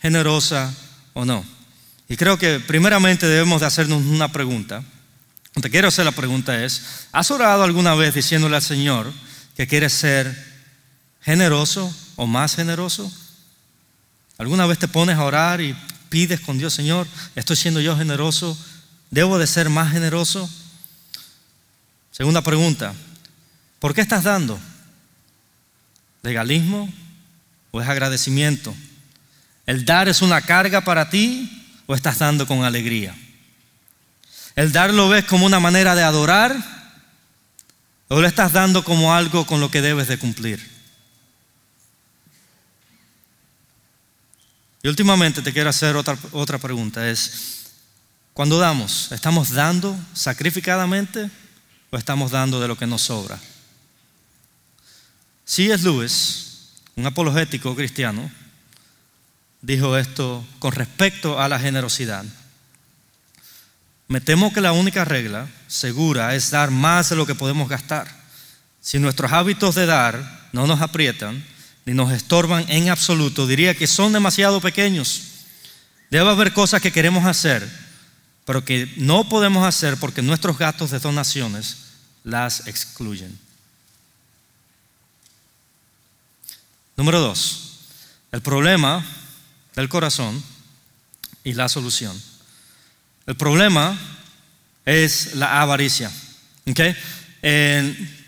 generosa 0.00 0.72
o 1.14 1.24
no. 1.24 1.44
Y 2.12 2.16
creo 2.18 2.38
que 2.38 2.60
primeramente 2.60 3.26
debemos 3.26 3.62
de 3.62 3.66
hacernos 3.66 4.02
una 4.02 4.30
pregunta. 4.30 4.84
Te 5.58 5.70
quiero 5.70 5.88
hacer 5.88 6.04
la 6.04 6.12
pregunta 6.12 6.62
es, 6.62 7.06
¿has 7.10 7.30
orado 7.30 7.62
alguna 7.62 7.94
vez 7.94 8.12
diciéndole 8.12 8.54
al 8.54 8.60
Señor 8.60 9.10
que 9.56 9.66
quieres 9.66 9.94
ser 9.94 10.36
generoso 11.22 11.90
o 12.16 12.26
más 12.26 12.54
generoso? 12.54 13.10
¿Alguna 14.36 14.66
vez 14.66 14.78
te 14.78 14.88
pones 14.88 15.16
a 15.16 15.24
orar 15.24 15.62
y 15.62 15.74
pides 16.10 16.40
con 16.40 16.58
Dios, 16.58 16.74
Señor, 16.74 17.06
estoy 17.34 17.56
siendo 17.56 17.80
yo 17.80 17.96
generoso? 17.96 18.58
¿Debo 19.10 19.38
de 19.38 19.46
ser 19.46 19.70
más 19.70 19.90
generoso? 19.90 20.50
Segunda 22.10 22.42
pregunta, 22.42 22.92
¿Por 23.78 23.94
qué 23.94 24.02
estás 24.02 24.24
dando? 24.24 24.60
¿Legalismo 26.22 26.92
o 27.70 27.80
es 27.80 27.88
agradecimiento? 27.88 28.74
¿El 29.64 29.86
dar 29.86 30.10
es 30.10 30.20
una 30.20 30.42
carga 30.42 30.82
para 30.82 31.08
ti 31.08 31.60
o 31.92 31.94
estás 31.94 32.20
dando 32.20 32.46
con 32.46 32.64
alegría? 32.64 33.14
¿El 34.56 34.72
dar 34.72 34.94
lo 34.94 35.10
ves 35.10 35.26
como 35.26 35.44
una 35.44 35.60
manera 35.60 35.94
de 35.94 36.02
adorar 36.02 36.56
o 38.08 38.18
lo 38.18 38.26
estás 38.26 38.54
dando 38.54 38.82
como 38.82 39.12
algo 39.14 39.44
con 39.44 39.60
lo 39.60 39.70
que 39.70 39.82
debes 39.82 40.08
de 40.08 40.18
cumplir? 40.18 40.66
Y 44.82 44.88
últimamente 44.88 45.42
te 45.42 45.52
quiero 45.52 45.68
hacer 45.68 45.94
otra, 45.94 46.16
otra 46.32 46.56
pregunta, 46.56 47.10
es, 47.10 47.66
cuando 48.32 48.58
damos, 48.58 49.12
¿estamos 49.12 49.50
dando 49.50 49.94
sacrificadamente 50.14 51.30
o 51.90 51.98
estamos 51.98 52.30
dando 52.30 52.58
de 52.58 52.68
lo 52.68 52.78
que 52.78 52.86
nos 52.86 53.02
sobra? 53.02 53.38
es 55.44 55.82
Lewis, 55.82 56.70
un 56.96 57.04
apologético 57.04 57.76
cristiano, 57.76 58.30
dijo 59.62 59.96
esto 59.96 60.44
con 60.58 60.72
respecto 60.72 61.40
a 61.40 61.48
la 61.48 61.58
generosidad. 61.58 62.24
Me 64.08 64.20
temo 64.20 64.52
que 64.52 64.60
la 64.60 64.72
única 64.72 65.04
regla 65.04 65.48
segura 65.68 66.34
es 66.34 66.50
dar 66.50 66.70
más 66.70 67.08
de 67.08 67.16
lo 67.16 67.24
que 67.24 67.34
podemos 67.34 67.68
gastar. 67.68 68.06
Si 68.80 68.98
nuestros 68.98 69.32
hábitos 69.32 69.74
de 69.74 69.86
dar 69.86 70.48
no 70.52 70.66
nos 70.66 70.82
aprietan 70.82 71.42
ni 71.86 71.94
nos 71.94 72.12
estorban 72.12 72.64
en 72.68 72.90
absoluto, 72.90 73.46
diría 73.46 73.74
que 73.74 73.86
son 73.86 74.12
demasiado 74.12 74.60
pequeños. 74.60 75.22
Debe 76.10 76.28
haber 76.28 76.52
cosas 76.52 76.82
que 76.82 76.92
queremos 76.92 77.24
hacer, 77.24 77.66
pero 78.44 78.64
que 78.64 78.92
no 78.96 79.28
podemos 79.28 79.66
hacer 79.66 79.96
porque 79.96 80.20
nuestros 80.20 80.58
gastos 80.58 80.90
de 80.90 80.98
donaciones 80.98 81.78
las 82.24 82.66
excluyen. 82.66 83.38
Número 86.96 87.20
dos, 87.20 87.78
el 88.30 88.42
problema 88.42 89.04
del 89.74 89.88
corazón 89.88 90.42
y 91.44 91.54
la 91.54 91.68
solución. 91.68 92.20
El 93.26 93.36
problema 93.36 93.98
es 94.84 95.34
la 95.34 95.60
avaricia. 95.60 96.10
En 97.42 98.22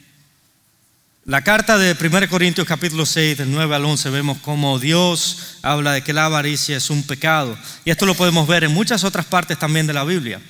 la 1.24 1.42
carta 1.42 1.78
de 1.78 1.96
1 1.98 2.28
Corintios 2.28 2.66
capítulo 2.66 3.06
6, 3.06 3.38
del 3.38 3.50
9 3.50 3.74
al 3.74 3.84
11, 3.84 4.10
vemos 4.10 4.38
cómo 4.42 4.78
Dios 4.78 5.56
habla 5.62 5.92
de 5.92 6.02
que 6.02 6.12
la 6.12 6.26
avaricia 6.26 6.76
es 6.76 6.90
un 6.90 7.02
pecado. 7.02 7.56
Y 7.84 7.90
esto 7.90 8.06
lo 8.06 8.14
podemos 8.14 8.46
ver 8.46 8.64
en 8.64 8.74
muchas 8.74 9.04
otras 9.04 9.26
partes 9.26 9.58
también 9.58 9.86
de 9.86 9.94
la 9.94 10.04
Biblia. 10.04 10.40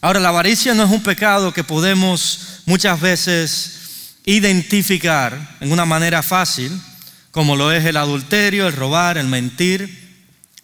Ahora, 0.00 0.20
la 0.20 0.30
avaricia 0.30 0.74
no 0.74 0.84
es 0.84 0.90
un 0.90 1.02
pecado 1.02 1.52
que 1.52 1.62
podemos 1.62 2.60
muchas 2.66 3.00
veces 3.00 4.16
identificar 4.24 5.56
en 5.60 5.70
una 5.70 5.84
manera 5.84 6.22
fácil, 6.22 6.72
como 7.30 7.54
lo 7.54 7.70
es 7.70 7.84
el 7.84 7.96
adulterio, 7.96 8.66
el 8.66 8.72
robar, 8.72 9.18
el 9.18 9.26
mentir. 9.26 10.01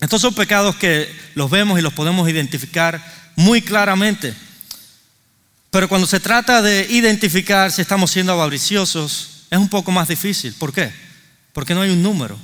Estos 0.00 0.20
son 0.20 0.34
pecados 0.34 0.76
que 0.76 1.12
los 1.34 1.50
vemos 1.50 1.78
y 1.78 1.82
los 1.82 1.92
podemos 1.92 2.28
identificar 2.28 3.02
muy 3.36 3.62
claramente. 3.62 4.34
Pero 5.70 5.88
cuando 5.88 6.06
se 6.06 6.20
trata 6.20 6.62
de 6.62 6.86
identificar 6.90 7.72
si 7.72 7.82
estamos 7.82 8.10
siendo 8.10 8.32
avariciosos, 8.32 9.46
es 9.50 9.58
un 9.58 9.68
poco 9.68 9.90
más 9.90 10.08
difícil. 10.08 10.54
¿Por 10.54 10.72
qué? 10.72 10.92
Porque 11.52 11.74
no 11.74 11.82
hay 11.82 11.90
un 11.90 12.02
número. 12.02 12.38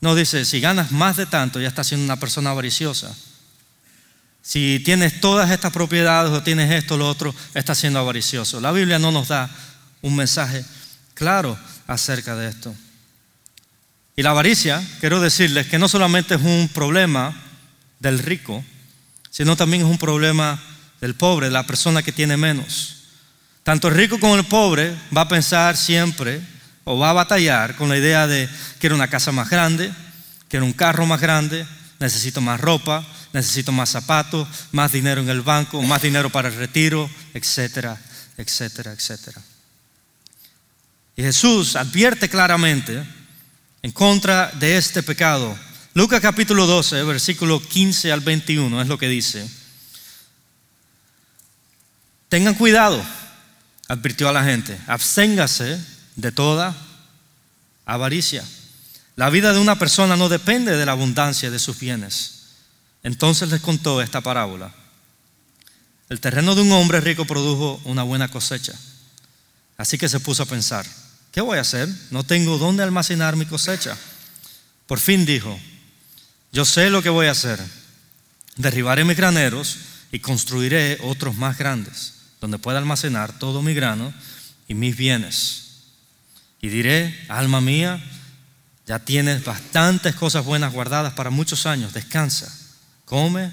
No 0.00 0.14
dice, 0.14 0.44
si 0.44 0.60
ganas 0.60 0.92
más 0.92 1.16
de 1.16 1.26
tanto, 1.26 1.60
ya 1.60 1.68
estás 1.68 1.88
siendo 1.88 2.04
una 2.04 2.18
persona 2.18 2.50
avariciosa. 2.50 3.14
Si 4.42 4.80
tienes 4.84 5.20
todas 5.20 5.50
estas 5.50 5.72
propiedades 5.72 6.32
o 6.32 6.42
tienes 6.42 6.70
esto 6.70 6.94
o 6.94 6.98
lo 6.98 7.08
otro, 7.08 7.34
estás 7.54 7.78
siendo 7.78 7.98
avaricioso. 7.98 8.60
La 8.60 8.72
Biblia 8.72 8.98
no 8.98 9.10
nos 9.10 9.28
da 9.28 9.50
un 10.02 10.16
mensaje 10.16 10.64
claro 11.14 11.58
acerca 11.86 12.34
de 12.36 12.48
esto. 12.48 12.74
Y 14.20 14.22
la 14.22 14.32
avaricia, 14.32 14.86
quiero 15.00 15.18
decirles 15.18 15.66
que 15.68 15.78
no 15.78 15.88
solamente 15.88 16.34
es 16.34 16.42
un 16.42 16.68
problema 16.68 17.34
del 18.00 18.18
rico, 18.18 18.62
sino 19.30 19.56
también 19.56 19.82
es 19.82 19.88
un 19.88 19.96
problema 19.96 20.60
del 21.00 21.14
pobre, 21.14 21.46
de 21.46 21.52
la 21.52 21.66
persona 21.66 22.02
que 22.02 22.12
tiene 22.12 22.36
menos. 22.36 22.96
Tanto 23.62 23.88
el 23.88 23.94
rico 23.94 24.20
como 24.20 24.36
el 24.36 24.44
pobre 24.44 24.94
va 25.16 25.22
a 25.22 25.28
pensar 25.28 25.74
siempre 25.74 26.42
o 26.84 26.98
va 26.98 27.08
a 27.08 27.14
batallar 27.14 27.76
con 27.76 27.88
la 27.88 27.96
idea 27.96 28.26
de 28.26 28.46
quiero 28.78 28.94
una 28.94 29.08
casa 29.08 29.32
más 29.32 29.48
grande, 29.48 29.90
quiero 30.48 30.66
un 30.66 30.74
carro 30.74 31.06
más 31.06 31.22
grande, 31.22 31.66
necesito 31.98 32.42
más 32.42 32.60
ropa, 32.60 33.02
necesito 33.32 33.72
más 33.72 33.88
zapatos, 33.88 34.46
más 34.70 34.92
dinero 34.92 35.22
en 35.22 35.30
el 35.30 35.40
banco, 35.40 35.80
más 35.80 36.02
dinero 36.02 36.28
para 36.28 36.48
el 36.48 36.56
retiro, 36.56 37.08
etcétera, 37.32 37.96
etcétera, 38.36 38.92
etcétera. 38.92 39.40
Y 41.16 41.22
Jesús 41.22 41.74
advierte 41.74 42.28
claramente 42.28 43.02
en 43.82 43.92
contra 43.92 44.50
de 44.52 44.76
este 44.76 45.02
pecado. 45.02 45.56
Lucas 45.94 46.20
capítulo 46.20 46.66
12, 46.66 47.02
versículo 47.04 47.60
15 47.60 48.12
al 48.12 48.20
21 48.20 48.82
es 48.82 48.88
lo 48.88 48.98
que 48.98 49.08
dice. 49.08 49.48
Tengan 52.28 52.54
cuidado, 52.54 53.02
advirtió 53.88 54.28
a 54.28 54.32
la 54.32 54.44
gente, 54.44 54.78
absténgase 54.86 55.80
de 56.16 56.32
toda 56.32 56.76
avaricia. 57.84 58.44
La 59.16 59.30
vida 59.30 59.52
de 59.52 59.58
una 59.58 59.78
persona 59.78 60.16
no 60.16 60.28
depende 60.28 60.76
de 60.76 60.86
la 60.86 60.92
abundancia 60.92 61.50
de 61.50 61.58
sus 61.58 61.78
bienes. 61.78 62.40
Entonces 63.02 63.48
les 63.50 63.60
contó 63.60 64.00
esta 64.00 64.20
parábola. 64.20 64.72
El 66.08 66.20
terreno 66.20 66.54
de 66.54 66.62
un 66.62 66.72
hombre 66.72 67.00
rico 67.00 67.24
produjo 67.24 67.80
una 67.84 68.02
buena 68.02 68.28
cosecha. 68.28 68.74
Así 69.76 69.98
que 69.98 70.08
se 70.08 70.20
puso 70.20 70.42
a 70.42 70.46
pensar, 70.46 70.86
¿Qué 71.32 71.40
voy 71.40 71.58
a 71.58 71.62
hacer? 71.62 71.88
No 72.10 72.24
tengo 72.24 72.58
dónde 72.58 72.82
almacenar 72.82 73.36
mi 73.36 73.46
cosecha. 73.46 73.96
Por 74.86 74.98
fin 74.98 75.24
dijo, 75.24 75.58
yo 76.52 76.64
sé 76.64 76.90
lo 76.90 77.02
que 77.02 77.08
voy 77.08 77.26
a 77.26 77.32
hacer. 77.32 77.60
Derribaré 78.56 79.04
mis 79.04 79.16
graneros 79.16 79.78
y 80.10 80.18
construiré 80.18 80.98
otros 81.02 81.36
más 81.36 81.56
grandes, 81.56 82.14
donde 82.40 82.58
pueda 82.58 82.78
almacenar 82.78 83.38
todo 83.38 83.62
mi 83.62 83.74
grano 83.74 84.12
y 84.66 84.74
mis 84.74 84.96
bienes. 84.96 85.66
Y 86.60 86.68
diré, 86.68 87.24
alma 87.28 87.60
mía, 87.60 88.02
ya 88.86 88.98
tienes 88.98 89.44
bastantes 89.44 90.16
cosas 90.16 90.44
buenas 90.44 90.72
guardadas 90.72 91.12
para 91.12 91.30
muchos 91.30 91.64
años, 91.66 91.92
descansa, 91.92 92.52
come, 93.04 93.52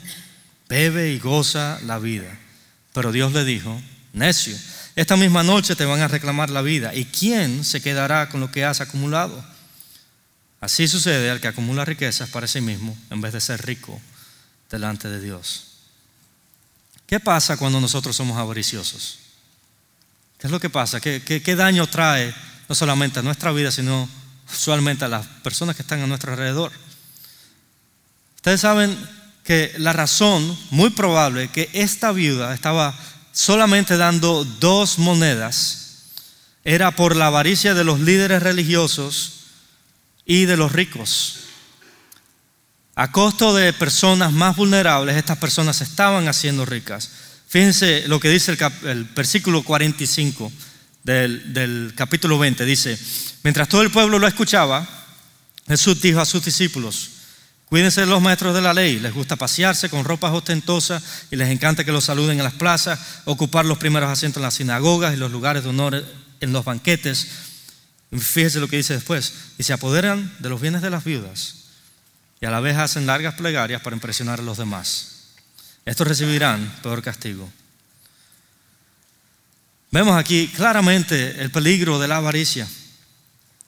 bebe 0.68 1.12
y 1.12 1.20
goza 1.20 1.80
la 1.86 2.00
vida. 2.00 2.38
Pero 2.94 3.12
Dios 3.12 3.34
le 3.34 3.46
dijo, 3.46 3.80
necio, 4.14 4.58
esta 4.98 5.16
misma 5.16 5.44
noche 5.44 5.76
te 5.76 5.86
van 5.86 6.02
a 6.02 6.08
reclamar 6.08 6.50
la 6.50 6.64
vida. 6.64 6.96
¿Y 6.96 7.06
quién 7.06 7.64
se 7.64 7.82
quedará 7.82 8.30
con 8.30 8.40
lo 8.40 8.50
que 8.50 8.66
has 8.66 8.82
acumulado? 8.82 9.46
Así 10.60 10.88
sucede 10.88 11.30
al 11.30 11.40
que 11.40 11.48
acumula 11.48 11.86
riquezas 11.86 12.30
para 12.30 12.48
sí 12.48 12.62
mismo 12.62 12.98
en 13.12 13.22
vez 13.22 13.32
de 13.32 13.40
ser 13.40 13.64
rico 13.64 14.02
delante 14.72 15.08
de 15.08 15.22
Dios. 15.22 15.66
¿Qué 17.06 17.20
pasa 17.20 17.58
cuando 17.58 17.80
nosotros 17.80 18.16
somos 18.16 18.40
avariciosos? 18.40 19.20
¿Qué 20.40 20.48
es 20.48 20.52
lo 20.52 20.60
que 20.60 20.72
pasa? 20.72 21.00
¿Qué, 21.00 21.56
daño 21.56 21.86
trae 21.86 22.34
no 22.68 22.74
solamente 22.74 23.20
a 23.20 23.22
nuestra 23.22 23.52
vida, 23.52 23.70
sino 23.70 24.10
usualmente 24.52 25.06
a 25.06 25.10
las 25.10 25.28
personas 25.28 25.76
que 25.76 25.84
están 25.84 26.02
a 26.02 26.08
nuestro 26.08 26.32
alrededor? 26.32 26.72
Ustedes 28.38 28.62
saben 28.62 28.98
que 29.44 29.76
la 29.78 29.94
razón 29.94 30.58
muy 30.72 30.90
probable 30.90 31.50
que 31.50 31.70
esta 31.74 32.12
viuda 32.12 32.56
estaba 32.56 32.98
solamente 33.38 33.98
dando 33.98 34.44
dos 34.44 34.98
monedas 34.98 36.08
era 36.64 36.96
por 36.96 37.16
la 37.16 37.28
avaricia 37.28 37.76
de 37.76 37.84
los 37.84 38.00
líderes 38.00 38.42
religiosos 38.42 39.34
y 40.26 40.46
de 40.46 40.58
los 40.58 40.72
ricos. 40.72 41.42
A 42.96 43.12
costo 43.12 43.54
de 43.54 43.74
personas 43.74 44.34
más 44.34 44.56
vulnerables, 44.56 45.16
estas 45.16 45.38
personas 45.38 45.82
estaban 45.82 46.28
haciendo 46.28 46.66
ricas. 46.66 47.12
Fíjense 47.48 48.08
lo 48.08 48.20
que 48.20 48.30
dice 48.30 48.58
el, 48.86 49.04
versículo 49.04 49.62
45 49.62 50.52
del, 51.04 51.54
del 51.54 51.94
capítulo 51.96 52.40
20. 52.40 52.66
Dice, 52.66 52.98
mientras 53.44 53.70
todo 53.70 53.84
el 53.84 53.92
pueblo 53.92 54.18
lo 54.18 54.28
escuchaba, 54.28 54.90
Jesús 55.68 56.02
dijo 56.02 56.20
a 56.20 56.26
sus 56.26 56.44
discípulos, 56.44 57.17
Cuídense 57.70 58.02
de 58.02 58.08
los 58.08 58.22
maestros 58.22 58.56
de 58.56 58.62
la 58.62 58.74
ley, 58.74 58.98
les 59.00 59.14
gusta 59.14 59.36
pasearse 59.36 59.90
con 59.90 60.06
ropas 60.06 60.32
ostentosas 60.32 61.04
y 61.32 61.36
les 61.36 61.50
encanta 61.50 61.84
que 61.84 61.92
los 61.92 62.06
saluden 62.06 62.38
en 62.38 62.44
las 62.44 62.54
plazas, 62.54 63.00
ocupar 63.26 63.66
los 63.66 63.78
primeros 63.78 64.10
asientos 64.10 64.38
en 64.38 64.44
las 64.44 64.54
sinagogas 64.54 65.14
y 65.14 65.18
los 65.18 65.32
lugares 65.32 65.64
de 65.64 65.70
honor 65.70 66.06
en 66.40 66.54
los 66.54 66.64
banquetes. 66.64 67.28
Fíjese 68.18 68.62
lo 68.62 68.70
que 68.70 68.78
dice 68.78 68.94
después, 68.94 69.34
y 69.58 69.64
se 69.64 69.74
apoderan 69.74 70.34
de 70.40 70.50
los 70.50 70.62
bienes 70.62 70.82
de 70.82 70.90
las 70.90 71.04
viudas 71.04 71.68
y 72.40 72.46
a 72.46 72.52
la 72.52 72.60
vez 72.60 72.78
hacen 72.78 73.06
largas 73.06 73.34
plegarias 73.36 73.82
para 73.82 73.96
impresionar 73.96 74.40
a 74.40 74.44
los 74.44 74.58
demás. 74.58 75.08
Estos 75.86 76.08
recibirán 76.08 76.72
peor 76.84 77.02
castigo. 77.02 77.50
Vemos 79.92 80.18
aquí 80.18 80.48
claramente 80.50 81.42
el 81.42 81.50
peligro 81.50 81.98
de 81.98 82.08
la 82.08 82.18
avaricia. 82.18 82.68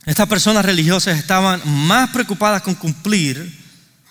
Estas 0.06 0.28
personas 0.28 0.66
religiosas 0.66 1.18
estaban 1.18 1.62
más 1.66 2.10
preocupadas 2.12 2.62
con 2.62 2.76
cumplir 2.76 3.59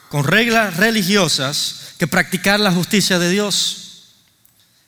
con 0.08 0.24
reglas 0.24 0.76
religiosas 0.76 1.94
que 1.98 2.06
practicar 2.06 2.60
la 2.60 2.72
justicia 2.72 3.18
de 3.18 3.30
Dios. 3.30 4.14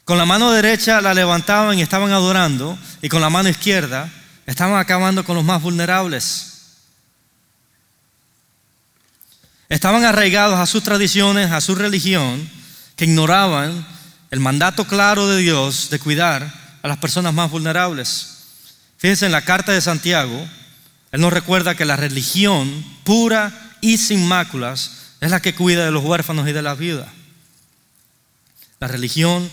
Con 0.04 0.18
la 0.18 0.24
mano 0.24 0.50
derecha 0.50 1.00
la 1.00 1.14
levantaban 1.14 1.78
y 1.78 1.82
estaban 1.82 2.12
adorando 2.12 2.78
y 3.02 3.08
con 3.08 3.20
la 3.20 3.30
mano 3.30 3.48
izquierda 3.48 4.10
Estaban 4.50 4.80
acabando 4.80 5.24
con 5.24 5.36
los 5.36 5.44
más 5.44 5.62
vulnerables. 5.62 6.46
Estaban 9.68 10.04
arraigados 10.04 10.58
a 10.58 10.66
sus 10.66 10.82
tradiciones, 10.82 11.52
a 11.52 11.60
su 11.60 11.76
religión, 11.76 12.50
que 12.96 13.04
ignoraban 13.04 13.86
el 14.32 14.40
mandato 14.40 14.88
claro 14.88 15.28
de 15.28 15.40
Dios 15.40 15.88
de 15.90 16.00
cuidar 16.00 16.52
a 16.82 16.88
las 16.88 16.98
personas 16.98 17.32
más 17.32 17.48
vulnerables. 17.48 18.38
Fíjense 18.96 19.26
en 19.26 19.30
la 19.30 19.42
carta 19.42 19.70
de 19.70 19.80
Santiago, 19.80 20.48
él 21.12 21.20
nos 21.20 21.32
recuerda 21.32 21.76
que 21.76 21.84
la 21.84 21.94
religión 21.94 22.84
pura 23.04 23.76
y 23.80 23.98
sin 23.98 24.26
máculas 24.26 24.90
es 25.20 25.30
la 25.30 25.40
que 25.40 25.54
cuida 25.54 25.84
de 25.84 25.90
los 25.90 26.04
huérfanos 26.04 26.48
y 26.48 26.52
de 26.52 26.62
las 26.62 26.78
viudas. 26.78 27.08
La 28.78 28.88
religión 28.88 29.50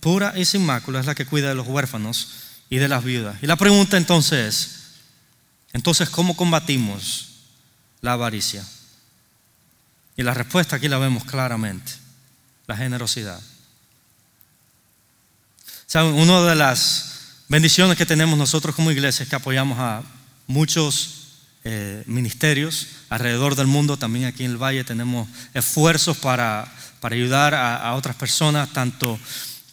pura 0.00 0.32
y 0.36 0.44
sin 0.44 0.64
máculas 0.64 1.00
es 1.00 1.06
la 1.06 1.14
que 1.14 1.26
cuida 1.26 1.48
de 1.48 1.54
los 1.54 1.66
huérfanos 1.66 2.30
y 2.70 2.78
de 2.78 2.88
las 2.88 3.02
viudas. 3.02 3.36
Y 3.42 3.46
la 3.46 3.56
pregunta 3.56 3.96
entonces 3.96 4.54
es, 4.54 4.78
entonces, 5.72 6.08
¿cómo 6.08 6.36
combatimos 6.36 7.28
la 8.00 8.12
avaricia? 8.12 8.64
Y 10.16 10.22
la 10.22 10.34
respuesta 10.34 10.76
aquí 10.76 10.88
la 10.88 10.98
vemos 10.98 11.24
claramente, 11.24 11.92
la 12.66 12.76
generosidad. 12.76 13.40
¿Saben? 15.86 16.14
Una 16.14 16.42
de 16.42 16.54
las 16.54 17.44
bendiciones 17.48 17.96
que 17.96 18.06
tenemos 18.06 18.38
nosotros 18.38 18.74
como 18.74 18.90
iglesia 18.90 19.22
es 19.22 19.28
que 19.28 19.36
apoyamos 19.36 19.78
a 19.78 20.02
muchos 20.46 21.27
eh, 21.70 22.02
ministerios 22.06 22.86
alrededor 23.10 23.54
del 23.54 23.66
mundo. 23.66 23.98
También 23.98 24.24
aquí 24.24 24.42
en 24.42 24.52
el 24.52 24.56
Valle 24.56 24.84
tenemos 24.84 25.28
esfuerzos 25.52 26.16
para, 26.16 26.66
ayudar 27.02 27.54
a, 27.54 27.92
otras 27.92 28.16
personas, 28.16 28.72
tanto 28.72 29.20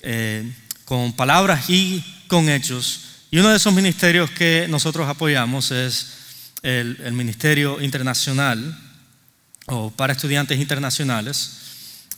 eh, 0.02 0.52
con 0.84 1.14
palabras 1.14 1.70
y 1.70 2.04
con 2.28 2.50
hechos. 2.50 3.00
Y 3.32 3.40
uno 3.40 3.48
de 3.48 3.56
esos 3.56 3.74
ministerios 3.74 4.30
que 4.30 4.68
nosotros 4.68 5.08
apoyamos 5.08 5.72
es 5.72 6.08
el, 6.64 7.14
Ministerio 7.14 7.80
Internacional 7.80 8.78
o 9.68 9.90
para 9.90 10.12
estudiantes 10.12 10.60
internacionales 10.60 11.52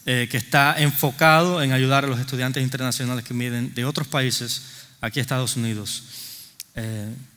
eh, 0.07 0.27
que 0.31 0.37
está 0.37 0.73
enfocado 0.79 1.61
en 1.61 1.71
ayudar 1.71 2.03
a 2.03 2.07
los 2.07 2.19
estudiantes 2.19 2.63
internacionales 2.63 3.23
que 3.23 3.35
vienen 3.35 3.75
de 3.75 3.85
otros 3.85 4.07
países 4.07 4.63
aquí 5.01 5.19
a 5.19 5.21
Estados 5.21 5.55
Unidos. 5.55 6.01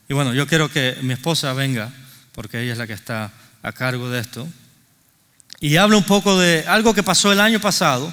Y 0.09 0.15
bueno, 0.15 0.33
yo 0.33 0.47
quiero 0.47 0.71
que 0.71 0.97
mi 1.03 1.13
esposa 1.13 1.53
venga, 1.53 1.93
porque 2.41 2.63
ella 2.63 2.73
es 2.73 2.79
la 2.79 2.87
que 2.87 2.95
está 2.95 3.31
a 3.63 3.71
cargo 3.71 4.09
de 4.09 4.19
esto, 4.19 4.49
y 5.61 5.77
hable 5.77 5.97
un 5.97 6.05
poco 6.05 6.39
de 6.39 6.65
algo 6.67 6.95
que 6.95 7.03
pasó 7.03 7.31
el 7.31 7.39
año 7.39 7.61
pasado 7.61 8.11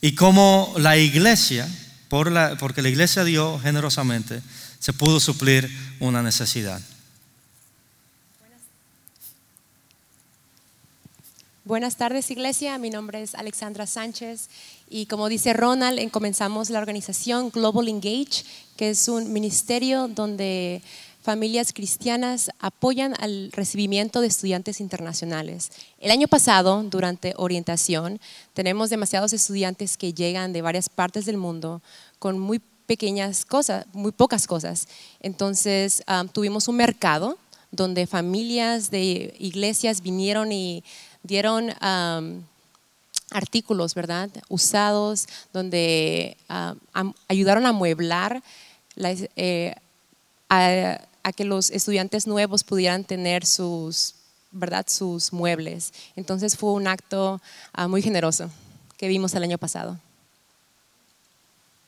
y 0.00 0.14
cómo 0.14 0.72
la 0.76 0.96
iglesia, 0.96 1.68
por 2.08 2.30
la, 2.30 2.56
porque 2.56 2.82
la 2.82 2.88
iglesia 2.88 3.24
dio 3.24 3.58
generosamente, 3.58 4.40
se 4.78 4.92
pudo 4.92 5.18
suplir 5.18 5.68
una 5.98 6.22
necesidad. 6.22 6.80
Buenas 11.64 11.96
tardes, 11.96 12.30
iglesia. 12.30 12.78
Mi 12.78 12.90
nombre 12.90 13.22
es 13.22 13.34
Alexandra 13.34 13.88
Sánchez 13.88 14.50
y 14.88 15.06
como 15.06 15.28
dice 15.28 15.52
Ronald, 15.52 16.12
comenzamos 16.12 16.70
la 16.70 16.78
organización 16.78 17.50
Global 17.50 17.88
Engage, 17.88 18.44
que 18.76 18.90
es 18.90 19.08
un 19.08 19.32
ministerio 19.32 20.06
donde 20.06 20.80
familias 21.22 21.72
cristianas 21.72 22.50
apoyan 22.58 23.14
al 23.20 23.52
recibimiento 23.52 24.20
de 24.20 24.26
estudiantes 24.26 24.80
internacionales. 24.80 25.70
El 26.00 26.10
año 26.10 26.28
pasado, 26.28 26.82
durante 26.82 27.34
orientación, 27.36 28.20
tenemos 28.54 28.90
demasiados 28.90 29.32
estudiantes 29.32 29.96
que 29.96 30.12
llegan 30.12 30.52
de 30.52 30.62
varias 30.62 30.88
partes 30.88 31.24
del 31.24 31.36
mundo 31.36 31.80
con 32.18 32.38
muy 32.38 32.60
pequeñas 32.86 33.44
cosas, 33.44 33.86
muy 33.92 34.12
pocas 34.12 34.46
cosas. 34.46 34.88
Entonces, 35.20 36.02
tuvimos 36.32 36.68
un 36.68 36.76
mercado 36.76 37.38
donde 37.70 38.06
familias 38.06 38.90
de 38.90 39.34
iglesias 39.38 40.02
vinieron 40.02 40.52
y 40.52 40.84
dieron 41.22 41.72
artículos, 43.30 43.94
¿verdad? 43.94 44.28
Usados, 44.48 45.26
donde 45.52 46.36
ayudaron 47.28 47.64
a 47.66 47.70
amueblar 47.70 48.42
eh, 49.36 49.74
a, 50.48 51.00
que 51.30 51.44
los 51.44 51.70
estudiantes 51.70 52.26
nuevos 52.26 52.64
pudieran 52.64 53.04
tener 53.04 53.46
sus, 53.46 54.16
¿verdad? 54.50 54.86
Sus 54.88 55.32
muebles. 55.32 55.92
Entonces 56.16 56.56
fue 56.56 56.72
un 56.72 56.88
acto 56.88 57.40
ah, 57.72 57.86
muy 57.86 58.02
generoso 58.02 58.50
que 58.96 59.06
vimos 59.06 59.34
el 59.34 59.44
año 59.44 59.58
pasado. 59.58 59.98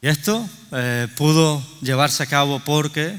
Y 0.01 0.09
esto 0.09 0.47
eh, 0.73 1.09
pudo 1.17 1.65
llevarse 1.81 2.23
a 2.23 2.27
cabo 2.27 2.61
porque 2.61 3.19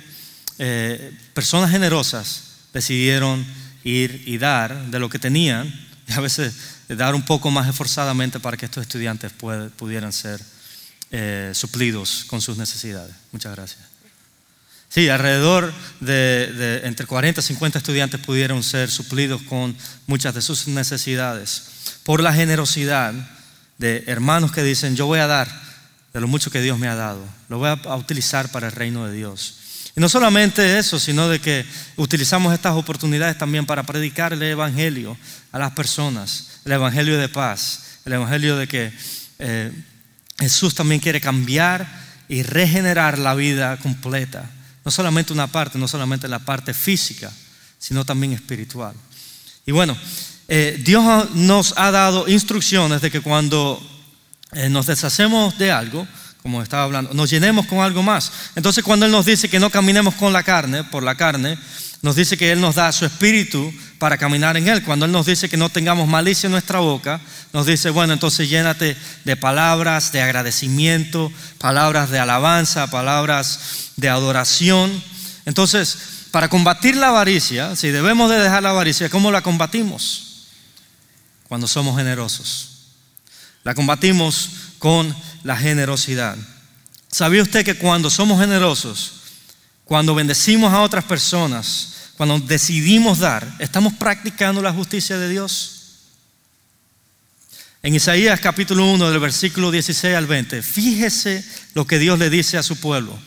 eh, 0.60 1.12
personas 1.34 1.72
generosas 1.72 2.44
decidieron 2.74 3.46
ir 3.84 4.24
y 4.26 4.38
dar 4.38 4.92
de 4.92 5.00
lo 5.00 5.10
que 5.10 5.18
tenían 5.18 5.74
y 6.08 6.14
a 6.14 6.20
veces 6.20 6.54
dar 6.88 7.16
un 7.16 7.24
poco 7.24 7.50
más 7.50 7.68
esforzadamente 7.68 8.40
para 8.40 8.58
que 8.58 8.66
estos 8.66 8.84
estudiantes 8.84 9.32
pudieran 9.32 10.14
ser 10.14 10.40
eh, 11.12 11.52
suplidos 11.54 12.26
con 12.28 12.42
sus 12.42 12.58
necesidades. 12.58 13.16
Muchas 13.32 13.56
gracias. 13.56 13.95
Sí, 14.90 15.10
alrededor 15.10 15.74
de, 16.00 16.82
entre 16.84 17.06
40 17.06 17.42
y 17.42 17.44
50 17.44 17.80
estudiantes 17.80 18.20
pudieron 18.22 18.64
ser 18.64 18.90
suplidos 18.90 19.42
con 19.42 19.76
muchas 20.08 20.34
de 20.34 20.42
sus 20.42 20.68
necesidades 20.68 21.64
por 22.04 22.22
la 22.22 22.34
generosidad 22.34 23.14
de 23.78 24.04
hermanos 24.08 24.52
que 24.52 24.64
dicen, 24.64 24.96
yo 24.96 25.06
voy 25.06 25.20
a 25.20 25.28
dar 25.28 25.50
de 26.14 26.22
lo 26.22 26.28
mucho 26.28 26.50
que 26.50 26.62
Dios 26.62 26.80
me 26.80 26.88
ha 26.88 26.96
dado, 26.96 27.26
lo 27.50 27.58
voy 27.58 27.70
a 27.70 27.96
utilizar 27.96 28.50
para 28.52 28.68
el 28.68 28.74
reino 28.74 29.06
de 29.06 29.14
Dios. 29.14 29.56
Y 29.98 30.02
no 30.02 30.10
solamente 30.10 30.78
eso, 30.78 31.00
sino 31.00 31.30
de 31.30 31.40
que 31.40 31.66
utilizamos 31.96 32.54
estas 32.54 32.74
oportunidades 32.74 33.38
también 33.38 33.66
para 33.66 33.84
predicar 33.84 34.34
el 34.34 34.44
Evangelio 34.44 35.18
a 35.52 35.60
las 35.60 35.72
personas, 35.72 36.60
el 36.66 36.74
Evangelio 36.74 37.18
de 37.18 37.30
paz, 37.30 38.00
el 38.06 38.14
Evangelio 38.14 38.58
de 38.58 38.68
que 38.68 38.92
eh, 39.40 39.72
Jesús 40.38 40.76
también 40.76 41.00
quiere 41.00 41.22
cambiar 41.22 41.88
y 42.28 42.44
regenerar 42.44 43.18
la 43.20 43.36
vida 43.36 43.78
completa. 43.78 44.50
No 44.86 44.92
solamente 44.92 45.34
una 45.34 45.48
parte, 45.48 45.78
no 45.78 45.88
solamente 45.88 46.28
la 46.28 46.40
parte 46.40 46.74
física, 46.74 47.32
sino 47.78 48.06
también 48.06 48.34
espiritual. 48.34 48.96
Y 49.66 49.72
bueno, 49.72 49.98
eh, 50.48 50.80
Dios 50.84 51.32
nos 51.32 51.74
ha 51.76 51.92
dado 51.92 52.28
instrucciones 52.28 53.02
de 53.02 53.10
que 53.12 53.22
cuando 53.22 53.82
eh, 54.54 54.70
nos 54.70 54.86
deshacemos 54.86 55.58
de 55.58 55.72
algo, 55.72 56.08
como 56.42 56.62
estaba 56.62 56.84
hablando, 56.84 57.14
nos 57.14 57.30
llenemos 57.32 57.66
con 57.66 57.80
algo 57.80 58.04
más. 58.04 58.32
Entonces 58.56 58.84
cuando 58.84 59.08
Él 59.08 59.12
nos 59.12 59.26
dice 59.26 59.50
que 59.50 59.60
no 59.60 59.72
caminemos 59.72 60.14
con 60.14 60.32
la 60.32 60.44
carne, 60.44 60.84
por 60.84 61.02
la 61.02 61.16
carne, 61.16 61.58
nos 62.02 62.16
dice 62.16 62.38
que 62.38 62.52
Él 62.52 62.62
nos 62.62 62.76
da 62.76 62.92
su 62.92 63.06
espíritu 63.06 63.74
para 63.98 64.18
caminar 64.18 64.58
en 64.58 64.68
Él. 64.68 64.84
Cuando 64.84 65.06
Él 65.06 65.12
nos 65.12 65.26
dice 65.26 65.50
que 65.50 65.58
no 65.58 65.70
tengamos 65.70 66.08
malicia 66.08 66.48
en 66.48 66.52
nuestra 66.52 66.80
boca, 66.80 67.20
nos 67.54 67.66
dice, 67.66 67.90
bueno, 67.90 68.14
entonces 68.14 68.50
llénate 68.50 68.96
de 69.24 69.36
palabras 69.36 70.12
de 70.12 70.22
agradecimiento, 70.22 71.32
palabras 71.58 72.10
de 72.10 72.20
alabanza, 72.20 72.90
palabras 72.92 73.92
de 73.96 74.10
adoración. 74.10 75.04
Entonces, 75.46 75.98
para 76.32 76.50
combatir 76.50 76.96
la 76.98 77.10
avaricia, 77.10 77.76
si 77.76 77.90
debemos 77.90 78.30
de 78.30 78.40
dejar 78.40 78.62
la 78.62 78.72
avaricia, 78.72 79.10
¿cómo 79.10 79.32
la 79.32 79.42
combatimos? 79.42 80.48
Cuando 81.48 81.68
somos 81.68 81.98
generosos. 81.98 82.72
La 83.64 83.74
combatimos 83.74 84.50
con 84.80 85.16
la 85.44 85.58
generosidad. 85.58 86.38
¿Sabía 87.10 87.42
usted 87.42 87.64
que 87.64 87.78
cuando 87.78 88.10
somos 88.10 88.40
generosos, 88.40 89.15
cuando 89.86 90.14
bendecimos 90.14 90.74
a 90.74 90.82
otras 90.82 91.06
personas, 91.06 92.12
cuando 92.18 92.40
decidimos 92.40 93.20
dar, 93.20 93.48
estamos 93.60 93.94
practicando 93.94 94.62
la 94.62 94.74
justicia 94.74 95.18
de 95.18 95.30
Dios? 95.30 95.72
En 97.82 97.96
Isaías 97.96 98.40
capítulo 98.40 98.86
1 98.92 99.10
del 99.12 99.20
versículo 99.20 99.72
16 99.72 100.16
al 100.16 100.28
20, 100.28 100.62
fíjese 100.62 101.46
lo 101.74 101.88
que 101.88 102.00
Dios 102.00 102.20
le 102.20 102.30
dice 102.30 102.58
a 102.58 102.64
su 102.64 102.78
pueblo. 102.80 103.18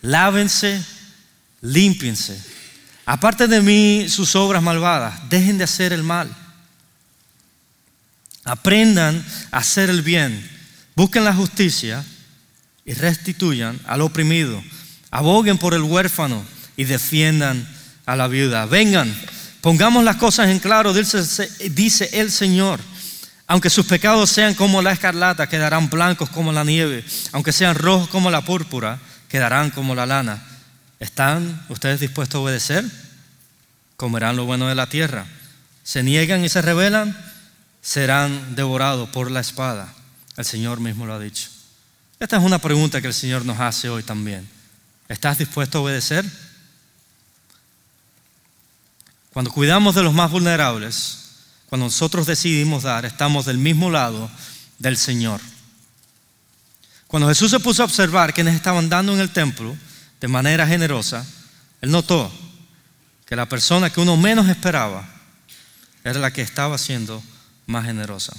Lávense, 0.00 0.82
límpiense. 1.60 2.40
Aparte 3.04 3.46
de 3.46 3.60
mí 3.60 4.06
sus 4.08 4.34
obras 4.36 4.62
malvadas, 4.62 5.28
dejen 5.28 5.58
de 5.58 5.64
hacer 5.64 5.92
el 5.92 6.02
mal. 6.02 6.34
Aprendan 8.44 9.24
a 9.50 9.58
hacer 9.58 9.90
el 9.90 10.02
bien 10.02 10.50
Busquen 10.94 11.24
la 11.24 11.34
justicia 11.34 12.04
y 12.84 12.92
restituyan 12.92 13.80
al 13.86 14.02
oprimido. 14.02 14.62
Aboguen 15.12 15.58
por 15.58 15.74
el 15.74 15.82
huérfano 15.82 16.42
y 16.74 16.84
defiendan 16.84 17.68
a 18.06 18.16
la 18.16 18.28
viuda. 18.28 18.64
Vengan, 18.64 19.14
pongamos 19.60 20.02
las 20.04 20.16
cosas 20.16 20.48
en 20.48 20.58
claro, 20.58 20.94
dice, 20.94 21.22
dice 21.70 22.08
el 22.14 22.32
Señor. 22.32 22.80
Aunque 23.46 23.68
sus 23.68 23.84
pecados 23.84 24.30
sean 24.30 24.54
como 24.54 24.80
la 24.80 24.92
escarlata, 24.92 25.50
quedarán 25.50 25.90
blancos 25.90 26.30
como 26.30 26.50
la 26.50 26.64
nieve. 26.64 27.04
Aunque 27.32 27.52
sean 27.52 27.74
rojos 27.74 28.08
como 28.08 28.30
la 28.30 28.40
púrpura, 28.40 28.98
quedarán 29.28 29.70
como 29.70 29.94
la 29.94 30.06
lana. 30.06 30.42
¿Están 30.98 31.62
ustedes 31.68 32.00
dispuestos 32.00 32.38
a 32.38 32.42
obedecer? 32.44 32.84
Comerán 33.96 34.36
lo 34.36 34.46
bueno 34.46 34.66
de 34.68 34.74
la 34.74 34.86
tierra. 34.86 35.26
Se 35.84 36.02
niegan 36.02 36.42
y 36.42 36.48
se 36.48 36.62
rebelan, 36.62 37.14
serán 37.82 38.56
devorados 38.56 39.10
por 39.10 39.30
la 39.30 39.40
espada. 39.40 39.92
El 40.38 40.46
Señor 40.46 40.80
mismo 40.80 41.04
lo 41.04 41.12
ha 41.12 41.18
dicho. 41.18 41.50
Esta 42.18 42.38
es 42.38 42.42
una 42.42 42.58
pregunta 42.58 43.02
que 43.02 43.08
el 43.08 43.14
Señor 43.14 43.44
nos 43.44 43.60
hace 43.60 43.90
hoy 43.90 44.02
también. 44.02 44.48
¿Estás 45.12 45.38
dispuesto 45.38 45.78
a 45.78 45.80
obedecer? 45.82 46.24
cuando 49.32 49.50
cuidamos 49.50 49.94
de 49.94 50.02
los 50.02 50.12
más 50.12 50.30
vulnerables, 50.30 51.18
cuando 51.66 51.86
nosotros 51.86 52.26
decidimos 52.26 52.82
dar, 52.82 53.06
estamos 53.06 53.46
del 53.46 53.56
mismo 53.56 53.90
lado 53.90 54.30
del 54.78 54.98
Señor. 54.98 55.40
Cuando 57.06 57.28
Jesús 57.28 57.50
se 57.50 57.60
puso 57.60 57.82
a 57.82 57.86
observar 57.86 58.34
quienes 58.34 58.54
estaban 58.54 58.90
dando 58.90 59.14
en 59.14 59.20
el 59.20 59.30
templo 59.30 59.74
de 60.20 60.28
manera 60.28 60.66
generosa, 60.66 61.26
Él 61.80 61.90
notó 61.90 62.30
que 63.24 63.36
la 63.36 63.48
persona 63.48 63.90
que 63.90 64.00
uno 64.00 64.18
menos 64.18 64.48
esperaba 64.48 65.08
era 66.04 66.18
la 66.20 66.30
que 66.30 66.42
estaba 66.42 66.76
siendo 66.76 67.22
más 67.66 67.86
generosa. 67.86 68.34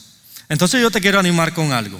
Entonces 0.47 0.79
yo 0.79 0.91
te 0.91 1.01
quiero 1.01 1.19
animar 1.19 1.53
con 1.53 1.71
algo. 1.71 1.99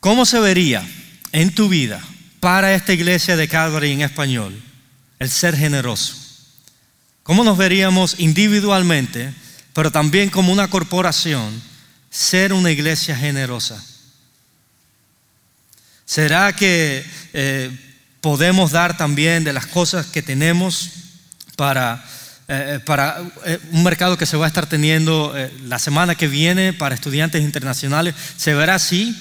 ¿Cómo 0.00 0.26
se 0.26 0.40
vería 0.40 0.84
en 1.32 1.54
tu 1.54 1.68
vida 1.68 2.00
para 2.40 2.74
esta 2.74 2.92
iglesia 2.92 3.36
de 3.36 3.48
Calvary 3.48 3.92
en 3.92 4.02
español 4.02 4.60
el 5.18 5.30
ser 5.30 5.56
generoso? 5.56 6.14
¿Cómo 7.22 7.44
nos 7.44 7.56
veríamos 7.56 8.16
individualmente, 8.18 9.32
pero 9.72 9.90
también 9.90 10.28
como 10.28 10.52
una 10.52 10.68
corporación, 10.68 11.62
ser 12.10 12.52
una 12.52 12.70
iglesia 12.70 13.16
generosa? 13.16 13.82
¿Será 16.04 16.52
que 16.52 17.04
eh, 17.32 17.70
podemos 18.20 18.72
dar 18.72 18.96
también 18.96 19.44
de 19.44 19.52
las 19.52 19.66
cosas 19.66 20.06
que 20.06 20.20
tenemos 20.20 20.90
para, 21.56 22.04
eh, 22.48 22.80
para 22.84 23.22
eh, 23.46 23.58
un 23.70 23.84
mercado 23.84 24.18
que 24.18 24.26
se 24.26 24.36
va 24.36 24.46
a 24.46 24.48
estar 24.48 24.66
teniendo 24.66 25.32
la 25.64 25.78
semana 25.78 26.16
que 26.16 26.28
viene 26.28 26.72
para 26.72 26.94
estudiantes 26.94 27.40
internacionales? 27.42 28.14
¿Se 28.36 28.52
verá 28.52 28.74
así? 28.74 29.16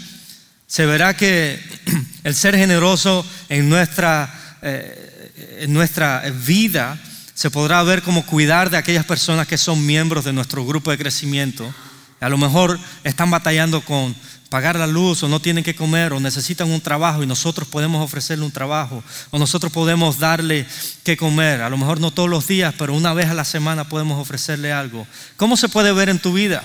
¿Se 0.71 0.85
verá 0.85 1.17
que 1.17 1.59
el 2.23 2.33
ser 2.33 2.55
generoso 2.55 3.25
en 3.49 3.67
nuestra, 3.67 4.33
en 4.61 5.73
nuestra 5.73 6.23
vida 6.45 6.97
se 7.33 7.51
podrá 7.51 7.83
ver 7.83 8.01
como 8.01 8.25
cuidar 8.25 8.69
de 8.69 8.77
aquellas 8.77 9.03
personas 9.03 9.49
que 9.49 9.57
son 9.57 9.85
miembros 9.85 10.23
de 10.23 10.31
nuestro 10.31 10.65
grupo 10.65 10.89
de 10.89 10.97
crecimiento. 10.97 11.75
A 12.21 12.29
lo 12.29 12.37
mejor 12.37 12.79
están 13.03 13.29
batallando 13.29 13.81
con 13.81 14.15
pagar 14.47 14.79
la 14.79 14.87
luz 14.87 15.23
o 15.23 15.27
no 15.27 15.41
tienen 15.41 15.65
que 15.65 15.75
comer 15.75 16.13
o 16.13 16.21
necesitan 16.21 16.71
un 16.71 16.79
trabajo 16.79 17.21
y 17.21 17.27
nosotros 17.27 17.67
podemos 17.67 18.01
ofrecerle 18.01 18.45
un 18.45 18.51
trabajo 18.51 19.03
o 19.29 19.37
nosotros 19.37 19.73
podemos 19.73 20.19
darle 20.19 20.65
que 21.03 21.17
comer. 21.17 21.63
A 21.63 21.69
lo 21.69 21.77
mejor 21.77 21.99
no 21.99 22.11
todos 22.11 22.29
los 22.29 22.47
días, 22.47 22.73
pero 22.77 22.93
una 22.93 23.13
vez 23.13 23.27
a 23.27 23.33
la 23.33 23.43
semana 23.43 23.89
podemos 23.89 24.21
ofrecerle 24.21 24.71
algo. 24.71 25.05
¿Cómo 25.35 25.57
se 25.57 25.67
puede 25.67 25.91
ver 25.91 26.07
en 26.07 26.19
tu 26.19 26.31
vida? 26.31 26.63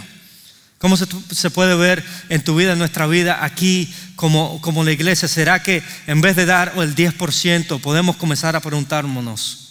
¿Cómo 0.79 0.97
se, 0.97 1.51
puede 1.51 1.75
ver 1.75 2.05
en 2.29 2.45
tu 2.45 2.55
vida, 2.55 2.73
en 2.73 2.79
nuestra 2.79 3.07
vida, 3.07 3.45
aquí 3.45 3.93
como, 4.15 4.61
como 4.61 4.85
la 4.85 4.93
iglesia? 4.93 5.27
¿Será 5.27 5.63
que 5.63 5.83
en 6.07 6.21
vez 6.21 6.37
de 6.37 6.45
dar 6.45 6.75
el 6.77 6.95
10% 6.95 7.81
podemos 7.81 8.17
comenzar 8.17 8.57
a 8.57 8.61
preguntarnos, 8.61 9.63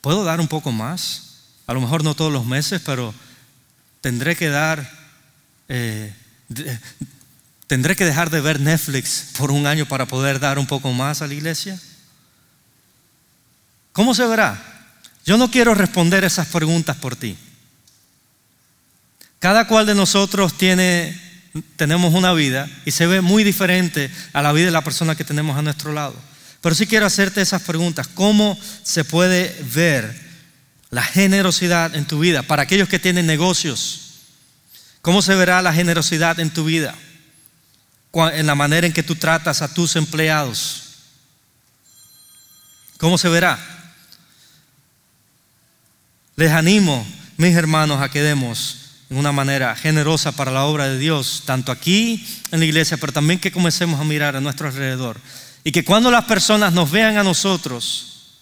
¿Puedo 0.00 0.24
dar 0.24 0.40
un 0.40 0.48
poco 0.48 0.72
más? 0.72 1.44
A 1.68 1.72
lo 1.72 1.80
mejor 1.80 2.02
no 2.02 2.16
todos 2.16 2.32
los 2.32 2.44
meses, 2.44 2.82
pero 2.84 3.14
tendré 4.00 4.34
que 4.34 4.48
dar, 4.48 4.90
eh, 5.68 6.12
tendré 7.68 7.94
que 7.94 8.04
dejar 8.04 8.28
de 8.28 8.40
ver 8.40 8.58
Netflix 8.58 9.28
por 9.38 9.52
un 9.52 9.64
año 9.68 9.86
para 9.86 10.06
poder 10.06 10.40
dar 10.40 10.58
un 10.58 10.66
poco 10.66 10.92
más 10.92 11.22
a 11.22 11.28
la 11.28 11.34
iglesia. 11.34 11.80
¿Cómo 13.92 14.12
se 14.12 14.26
verá? 14.26 14.60
Yo 15.24 15.36
no 15.36 15.52
quiero 15.52 15.72
responder 15.72 16.24
esas 16.24 16.48
preguntas 16.48 16.96
por 16.96 17.14
ti. 17.14 17.38
Cada 19.42 19.66
cual 19.66 19.86
de 19.86 19.96
nosotros 19.96 20.56
tiene, 20.56 21.20
tenemos 21.74 22.14
una 22.14 22.32
vida 22.32 22.70
y 22.84 22.92
se 22.92 23.08
ve 23.08 23.20
muy 23.20 23.42
diferente 23.42 24.08
a 24.32 24.40
la 24.40 24.52
vida 24.52 24.66
de 24.66 24.70
la 24.70 24.84
persona 24.84 25.16
que 25.16 25.24
tenemos 25.24 25.58
a 25.58 25.62
nuestro 25.62 25.92
lado. 25.92 26.14
Pero 26.60 26.76
sí 26.76 26.86
quiero 26.86 27.06
hacerte 27.06 27.40
esas 27.40 27.62
preguntas. 27.62 28.06
¿Cómo 28.06 28.56
se 28.84 29.02
puede 29.02 29.60
ver 29.74 30.16
la 30.90 31.02
generosidad 31.02 31.96
en 31.96 32.04
tu 32.04 32.20
vida? 32.20 32.44
Para 32.44 32.62
aquellos 32.62 32.88
que 32.88 33.00
tienen 33.00 33.26
negocios, 33.26 34.12
¿cómo 35.00 35.22
se 35.22 35.34
verá 35.34 35.60
la 35.60 35.72
generosidad 35.72 36.38
en 36.38 36.50
tu 36.50 36.64
vida? 36.64 36.94
En 38.14 38.46
la 38.46 38.54
manera 38.54 38.86
en 38.86 38.92
que 38.92 39.02
tú 39.02 39.16
tratas 39.16 39.60
a 39.60 39.74
tus 39.74 39.96
empleados. 39.96 40.84
¿Cómo 42.98 43.18
se 43.18 43.28
verá? 43.28 43.58
Les 46.36 46.52
animo, 46.52 47.04
mis 47.38 47.56
hermanos, 47.56 48.00
a 48.00 48.08
que 48.08 48.22
demos 48.22 48.81
en 49.12 49.18
una 49.18 49.30
manera 49.30 49.76
generosa 49.76 50.32
para 50.32 50.50
la 50.50 50.64
obra 50.64 50.88
de 50.88 50.98
Dios, 50.98 51.42
tanto 51.44 51.70
aquí 51.70 52.26
en 52.50 52.60
la 52.60 52.64
iglesia, 52.64 52.96
pero 52.96 53.12
también 53.12 53.38
que 53.38 53.52
comencemos 53.52 54.00
a 54.00 54.04
mirar 54.04 54.36
a 54.36 54.40
nuestro 54.40 54.68
alrededor 54.68 55.20
y 55.62 55.70
que 55.70 55.84
cuando 55.84 56.10
las 56.10 56.24
personas 56.24 56.72
nos 56.72 56.90
vean 56.90 57.18
a 57.18 57.22
nosotros, 57.22 58.38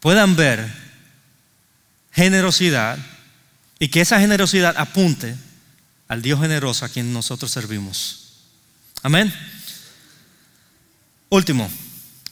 puedan 0.00 0.36
ver 0.36 0.70
generosidad 2.12 2.98
y 3.78 3.88
que 3.88 4.02
esa 4.02 4.20
generosidad 4.20 4.76
apunte 4.76 5.34
al 6.06 6.20
Dios 6.20 6.38
generoso 6.38 6.84
a 6.84 6.90
quien 6.90 7.10
nosotros 7.10 7.50
servimos. 7.50 8.34
Amén. 9.02 9.32
Último, 11.30 11.70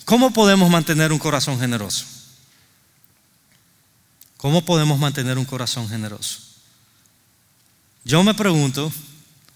¿cómo 0.05 0.31
podemos 0.31 0.69
mantener 0.69 1.11
un 1.11 1.19
corazón 1.19 1.59
generoso? 1.59 2.05
¿Cómo 4.37 4.63
podemos 4.63 4.99
mantener 4.99 5.39
un 5.39 5.47
corazón 5.47 5.89
generoso? 5.89 6.52
Yo 8.05 8.23
me 8.23 8.35
pregunto, 8.35 8.93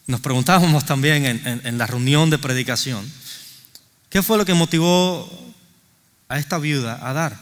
nos 0.07 0.21
preguntábamos 0.21 0.85
también 0.85 1.25
en, 1.25 1.79
la 1.79 1.87
reunión 1.87 2.31
de 2.31 2.39
predicación, 2.39 3.11
¿Qué 4.09 4.23
fue 4.23 4.39
lo 4.39 4.45
que 4.47 4.55
motivó 4.55 5.29
a 6.29 6.39
esta 6.39 6.59
viuda 6.59 7.07
a 7.07 7.13
dar? 7.13 7.39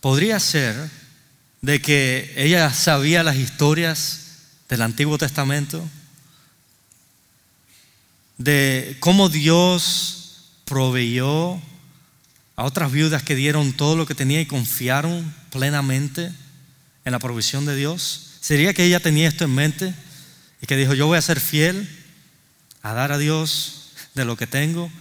Podría 0.00 0.40
ser 0.40 0.90
de 1.60 1.82
que 1.82 2.32
ella 2.36 2.72
sabía 2.72 3.22
las 3.22 3.36
historias 3.36 4.20
del 4.68 4.82
Antiguo 4.82 5.18
Testamento, 5.18 5.86
de 8.38 8.96
cómo 9.00 9.28
Dios 9.28 10.52
proveyó 10.64 11.60
a 12.56 12.64
otras 12.64 12.90
viudas 12.90 13.22
que 13.22 13.34
dieron 13.34 13.72
todo 13.74 13.96
lo 13.96 14.06
que 14.06 14.14
tenía 14.14 14.40
y 14.40 14.46
confiaron 14.46 15.34
plenamente 15.50 16.32
en 17.04 17.12
la 17.12 17.18
provisión 17.18 17.66
de 17.66 17.76
Dios. 17.76 18.31
¿Sería 18.42 18.74
que 18.74 18.84
ella 18.84 19.00
tenía 19.00 19.28
esto 19.28 19.44
en 19.44 19.54
mente 19.54 19.94
y 20.60 20.66
que 20.66 20.76
dijo, 20.76 20.92
yo 20.92 21.06
voy 21.06 21.16
a 21.16 21.22
ser 21.22 21.40
fiel 21.40 21.88
a 22.82 22.92
dar 22.92 23.12
a 23.12 23.18
Dios 23.18 23.92
de 24.14 24.26
lo 24.26 24.36
que 24.36 24.46
tengo 24.46 24.92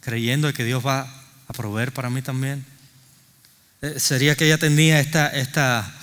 creyendo 0.00 0.52
que 0.52 0.64
Dios 0.64 0.84
va 0.84 1.02
a 1.46 1.52
proveer 1.52 1.92
para 1.92 2.10
mí 2.10 2.22
también. 2.22 2.64
Eh, 3.82 3.94
sería 3.98 4.34
que 4.34 4.46
ella 4.46 4.58
tenía 4.58 5.00
esta, 5.00 5.28
esta, 5.28 5.94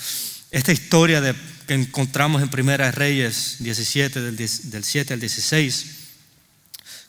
esta 0.52 0.72
historia 0.72 1.36
que 1.68 1.74
encontramos 1.74 2.42
en 2.42 2.50
Primera 2.50 2.92
Reyes 2.92 3.58
17, 3.60 4.22
del, 4.22 4.38
del 4.38 4.84
7 4.84 5.14
al 5.14 5.20
16, 5.20 5.86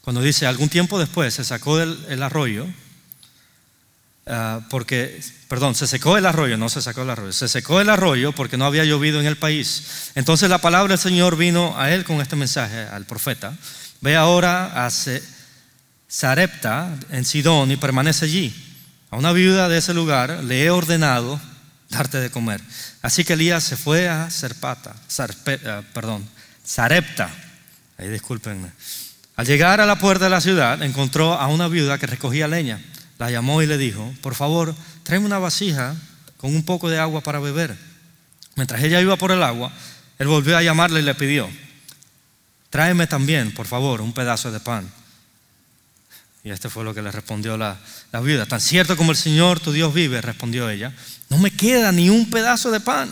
cuando 0.01 0.23
dice, 0.23 0.47
algún 0.47 0.69
tiempo 0.69 0.99
después 0.99 1.35
se 1.35 1.45
sacó 1.45 1.81
el, 1.81 2.23
arroyo, 2.23 2.67
ah, 4.27 4.61
porque, 4.71 5.21
perdón, 5.49 5.75
se 5.75 5.87
secó 5.87 6.17
el 6.17 6.27
arroyo, 6.27 6.57
no 6.57 6.69
se 6.69 6.83
sacó 6.83 7.03
el 7.03 7.11
arroyo, 7.11 7.33
se 7.33 7.49
secó 7.49 7.81
el 7.81 7.91
arroyo 7.91 8.33
porque 8.33 8.57
no 8.57 8.67
había 8.67 8.85
llovido 8.85 9.21
en 9.21 9.27
el 9.27 9.37
país. 9.37 10.11
Entonces 10.15 10.51
la 10.51 10.59
palabra 10.59 10.93
del 10.93 10.99
Señor 10.99 11.37
vino 11.37 11.79
a 11.79 11.93
él 11.93 12.05
con 12.05 12.21
este 12.21 12.37
mensaje, 12.37 12.81
al 12.81 13.05
profeta, 13.07 13.55
ve 14.01 14.17
ahora, 14.17 14.87
hace 14.87 15.23
Sarepta 16.09 16.95
en 17.11 17.25
Sidón 17.25 17.71
y 17.71 17.77
permanece 17.77 18.27
allí. 18.27 18.55
A 19.11 19.17
una 19.17 19.33
viuda 19.33 19.69
de 19.69 19.79
ese 19.79 19.95
lugar 19.95 20.45
le 20.45 20.65
he 20.65 20.71
ordenado 20.71 21.41
darte 21.91 22.19
de 22.19 22.31
comer. 22.31 22.61
Así 23.03 23.25
que 23.25 23.35
Elías 23.35 23.65
se 23.65 23.77
fue 23.77 24.09
a 24.09 24.31
Serpata, 24.31 24.95
eh, 25.47 25.83
perdón, 25.93 26.29
Sarepta. 26.65 27.31
Ahí 27.99 28.09
discúlpenme. 28.09 28.71
Al 29.37 29.47
llegar 29.47 29.81
a 29.81 29.87
la 29.87 29.99
puerta 29.99 30.25
de 30.25 30.31
la 30.31 30.41
ciudad, 30.41 30.83
encontró 30.83 31.35
a 31.35 31.47
una 31.49 31.69
viuda 31.69 31.99
que 31.99 32.07
recogía 32.07 32.49
leña. 32.49 32.81
La 33.19 33.31
llamó 33.31 33.63
y 33.63 33.67
le 33.67 33.79
dijo, 33.79 34.13
por 34.21 34.35
favor, 34.35 34.75
tráeme 35.03 35.27
una 35.27 35.39
vasija 35.39 35.95
con 36.37 36.55
un 36.55 36.65
poco 36.65 36.91
de 36.91 36.99
agua 36.99 37.23
para 37.23 37.41
beber. 37.41 37.77
Mientras 38.57 38.83
ella 38.83 39.01
iba 39.01 39.17
por 39.17 39.33
el 39.33 39.43
agua, 39.43 39.73
él 40.19 40.27
volvió 40.27 40.57
a 40.57 40.63
llamarle 40.63 41.01
y 41.01 41.03
le 41.03 41.15
pidió, 41.15 41.49
tráeme 42.71 43.07
también, 43.07 43.53
por 43.53 43.67
favor, 43.67 44.01
un 44.01 44.13
pedazo 44.13 44.51
de 44.51 44.61
pan. 44.61 44.91
Y 46.45 46.51
este 46.51 46.69
fue 46.69 46.85
lo 46.85 46.95
que 46.95 47.03
le 47.03 47.11
respondió 47.11 47.57
la, 47.57 47.77
la 48.13 48.21
viuda. 48.21 48.47
Tan 48.47 48.61
cierto 48.61 48.97
como 48.97 49.11
el 49.11 49.17
Señor 49.17 49.61
tu 49.61 49.73
Dios 49.73 49.93
vive, 49.93 50.21
respondió 50.21 50.71
ella, 50.71 50.93
no 51.29 51.39
me 51.39 51.51
queda 51.51 51.91
ni 51.91 52.09
un 52.09 52.31
pedazo 52.31 52.71
de 52.71 52.81
pan. 52.81 53.09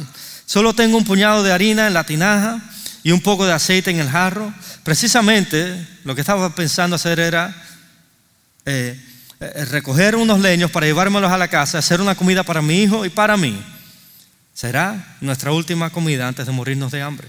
Solo 0.47 0.75
tengo 0.75 0.97
un 0.97 1.05
puñado 1.05 1.43
de 1.43 1.53
harina 1.53 1.87
en 1.87 1.95
la 1.95 2.05
tinaja 2.05 2.63
y 3.03 3.13
un 3.13 3.21
poco 3.21 3.45
de 3.45 3.53
aceite 3.53 3.91
en 3.91 3.99
el 3.99 4.09
jarro. 4.09 4.53
Precisamente 4.83 5.87
lo 6.05 6.15
que 6.15 6.21
estaba 6.21 6.55
pensando 6.55 6.97
hacer 6.97 7.19
era 7.19 7.55
eh, 8.67 9.01
recoger 9.67 10.17
unos 10.17 10.41
leños 10.41 10.71
para 10.71 10.87
llevármelos 10.87 11.31
a 11.31 11.39
la 11.39 11.49
casa, 11.49 11.79
hacer 11.79 12.01
una 12.01 12.15
comida 12.15 12.43
para 12.43 12.63
mi 12.63 12.83
hijo 12.83 13.05
y 13.05 13.11
para 13.11 13.37
mí. 13.37 13.61
Será 14.53 15.17
nuestra 15.21 15.53
última 15.53 15.91
comida 15.91 16.29
antes 16.29 16.47
de 16.47 16.53
morirnos 16.53 16.93
de 16.93 17.03
hambre. 17.03 17.29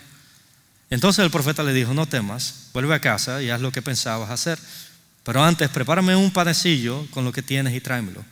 Entonces 0.89 1.25
el 1.25 1.31
profeta 1.31 1.63
le 1.63 1.73
dijo, 1.73 1.93
no 1.93 2.05
temas, 2.05 2.69
vuelve 2.73 2.93
a 2.93 2.99
casa 2.99 3.41
y 3.41 3.49
haz 3.49 3.61
lo 3.61 3.71
que 3.71 3.81
pensabas 3.81 4.29
hacer. 4.29 4.59
Pero 5.23 5.43
antes, 5.43 5.69
prepárame 5.69 6.15
un 6.15 6.31
panecillo 6.31 7.07
con 7.09 7.25
lo 7.25 7.31
que 7.31 7.41
tienes 7.41 7.73
y 7.73 7.81
tráemelo. 7.81 8.23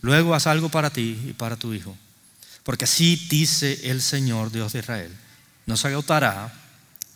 Luego 0.00 0.34
haz 0.34 0.46
algo 0.46 0.70
para 0.70 0.90
ti 0.90 1.18
y 1.28 1.32
para 1.34 1.56
tu 1.56 1.74
hijo. 1.74 1.96
Porque 2.64 2.84
así 2.84 3.26
dice 3.28 3.90
el 3.90 4.00
Señor 4.00 4.50
Dios 4.50 4.72
de 4.72 4.78
Israel. 4.78 5.12
No 5.66 5.76
se 5.76 5.88
agotará 5.88 6.52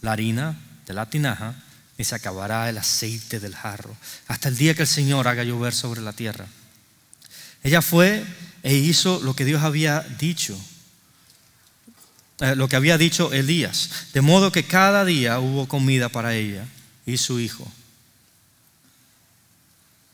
la 0.03 0.13
harina 0.13 0.57
de 0.87 0.93
la 0.93 1.09
tinaja, 1.09 1.55
ni 1.99 2.05
se 2.05 2.15
acabará 2.15 2.69
el 2.69 2.79
aceite 2.79 3.41
del 3.41 3.55
jarro, 3.55 3.97
hasta 4.29 4.49
el 4.49 4.57
día 4.57 4.75
que 4.75 4.83
el 4.83 4.89
Señor 4.89 5.29
haga 5.29 5.45
llover 5.45 5.75
sobre 5.75 6.01
la 6.01 6.13
tierra. 6.13 6.47
Ella 7.63 7.83
fue 7.83 8.25
e 8.63 8.75
hizo 8.75 9.21
lo 9.21 9.35
que 9.35 9.45
Dios 9.45 9.63
había 9.63 10.01
dicho, 10.01 10.59
eh, 12.41 12.57
lo 12.57 12.69
que 12.69 12.77
había 12.77 12.99
dicho 12.99 13.33
Elías, 13.33 14.09
de 14.13 14.21
modo 14.21 14.53
que 14.53 14.65
cada 14.65 15.05
día 15.05 15.39
hubo 15.39 15.69
comida 15.69 16.09
para 16.09 16.35
ella 16.35 16.67
y 17.07 17.17
su 17.19 17.41
hijo. 17.41 17.71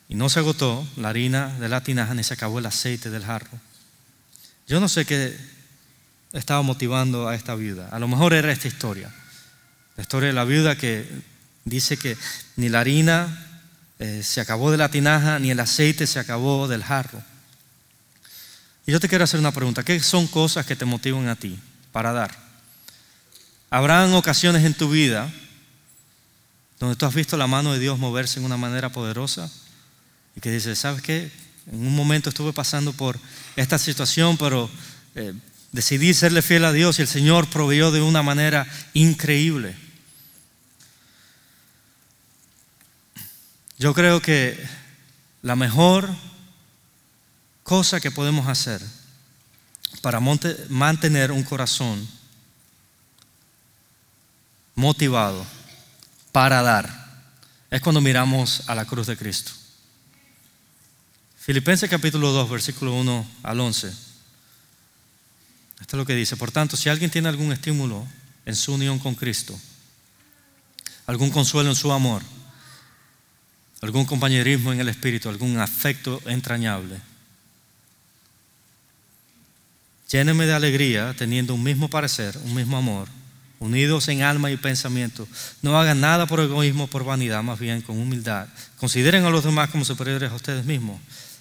Y 0.08 0.14
no 0.14 0.28
se 0.28 0.38
agotó 0.38 0.86
la 0.96 1.10
harina 1.10 1.58
de 1.58 1.68
la 1.68 1.82
tinaja 1.82 2.14
ni 2.14 2.24
se 2.24 2.34
acabó 2.34 2.58
el 2.58 2.66
aceite 2.66 3.10
del 3.10 3.24
jarro. 3.24 3.60
Yo 4.66 4.80
no 4.80 4.88
sé 4.88 5.04
qué 5.04 5.36
estaba 6.32 6.62
motivando 6.62 7.28
a 7.28 7.34
esta 7.34 7.54
viuda. 7.54 7.88
A 7.88 7.98
lo 7.98 8.08
mejor 8.08 8.32
era 8.32 8.52
esta 8.52 8.68
historia. 8.68 9.12
La 9.96 10.02
historia 10.02 10.28
de 10.28 10.34
la 10.34 10.44
viuda 10.44 10.76
que 10.76 11.06
dice 11.68 11.96
que 11.96 12.16
ni 12.56 12.68
la 12.68 12.80
harina 12.80 13.46
eh, 13.98 14.22
se 14.22 14.40
acabó 14.40 14.70
de 14.70 14.76
la 14.76 14.90
tinaja 14.90 15.38
ni 15.38 15.50
el 15.50 15.60
aceite 15.60 16.06
se 16.06 16.18
acabó 16.18 16.68
del 16.68 16.84
jarro. 16.84 17.22
Y 18.86 18.92
yo 18.92 19.00
te 19.00 19.08
quiero 19.08 19.24
hacer 19.24 19.40
una 19.40 19.52
pregunta. 19.52 19.82
¿Qué 19.82 20.00
son 20.00 20.26
cosas 20.26 20.64
que 20.64 20.76
te 20.76 20.84
motivan 20.84 21.28
a 21.28 21.36
ti 21.36 21.58
para 21.92 22.12
dar? 22.12 22.30
Habrán 23.70 24.14
ocasiones 24.14 24.64
en 24.64 24.74
tu 24.74 24.88
vida 24.88 25.30
donde 26.78 26.96
tú 26.96 27.06
has 27.06 27.14
visto 27.14 27.36
la 27.36 27.46
mano 27.46 27.72
de 27.72 27.80
Dios 27.80 27.98
moverse 27.98 28.38
en 28.38 28.46
una 28.46 28.56
manera 28.56 28.90
poderosa 28.90 29.50
y 30.36 30.40
que 30.40 30.50
dices, 30.50 30.78
¿sabes 30.78 31.02
qué? 31.02 31.30
En 31.70 31.86
un 31.86 31.94
momento 31.94 32.30
estuve 32.30 32.52
pasando 32.52 32.92
por 32.92 33.18
esta 33.56 33.78
situación, 33.78 34.36
pero 34.36 34.70
eh, 35.16 35.34
decidí 35.72 36.14
serle 36.14 36.40
fiel 36.40 36.64
a 36.64 36.72
Dios 36.72 36.98
y 36.98 37.02
el 37.02 37.08
Señor 37.08 37.48
proveyó 37.48 37.90
de 37.90 38.00
una 38.00 38.22
manera 38.22 38.66
increíble. 38.94 39.76
Yo 43.78 43.94
creo 43.94 44.20
que 44.20 44.58
la 45.40 45.54
mejor 45.54 46.08
cosa 47.62 48.00
que 48.00 48.10
podemos 48.10 48.48
hacer 48.48 48.82
para 50.02 50.20
mantener 50.20 51.30
un 51.30 51.44
corazón 51.44 52.08
motivado 54.74 55.46
para 56.32 56.60
dar 56.62 57.08
es 57.70 57.80
cuando 57.80 58.00
miramos 58.00 58.68
a 58.68 58.74
la 58.74 58.84
cruz 58.84 59.06
de 59.06 59.16
Cristo. 59.16 59.52
Filipenses 61.38 61.88
capítulo 61.88 62.32
2, 62.32 62.50
versículo 62.50 62.94
1 62.94 63.26
al 63.44 63.60
11. 63.60 63.88
Esto 63.88 63.96
es 65.80 65.94
lo 65.94 66.04
que 66.04 66.16
dice. 66.16 66.36
Por 66.36 66.50
tanto, 66.50 66.76
si 66.76 66.88
alguien 66.88 67.10
tiene 67.10 67.28
algún 67.28 67.52
estímulo 67.52 68.04
en 68.44 68.56
su 68.56 68.74
unión 68.74 68.98
con 68.98 69.14
Cristo, 69.14 69.58
algún 71.06 71.30
consuelo 71.30 71.70
en 71.70 71.76
su 71.76 71.92
amor, 71.92 72.22
algún 73.80 74.04
compañerismo 74.04 74.72
en 74.72 74.80
el 74.80 74.88
espíritu, 74.88 75.28
algún 75.28 75.58
afecto 75.58 76.20
entrañable, 76.26 77.00
lléneme 80.10 80.46
de 80.46 80.54
alegría 80.54 81.14
teniendo 81.16 81.54
un 81.54 81.62
mismo 81.62 81.88
parecer, 81.88 82.36
un 82.44 82.54
mismo 82.54 82.76
amor, 82.76 83.08
unidos 83.58 84.08
en 84.08 84.22
alma 84.22 84.50
y 84.50 84.56
pensamiento. 84.56 85.26
No 85.62 85.78
hagan 85.78 86.00
nada 86.00 86.26
por 86.26 86.40
egoísmo, 86.40 86.86
por 86.86 87.04
vanidad, 87.04 87.42
más 87.42 87.58
bien 87.58 87.82
con 87.82 87.98
humildad. 87.98 88.48
Consideren 88.78 89.24
a 89.24 89.30
los 89.30 89.44
demás 89.44 89.70
como 89.70 89.84
superiores 89.84 90.30
a 90.30 90.34
ustedes 90.34 90.64
mismos. 90.64 91.00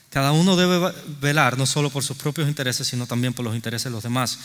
Cada 0.10 0.32
uno 0.32 0.56
debe 0.56 0.94
velar 1.22 1.58
no 1.58 1.66
solo 1.66 1.90
por 1.90 2.04
sus 2.04 2.18
propios 2.18 2.48
intereses, 2.48 2.88
sino 2.88 3.06
también 3.06 3.34
por 3.34 3.46
los 3.46 3.56
intereses 3.56 3.86
de 3.86 3.92
los 3.92 4.04
demás. 4.04 4.38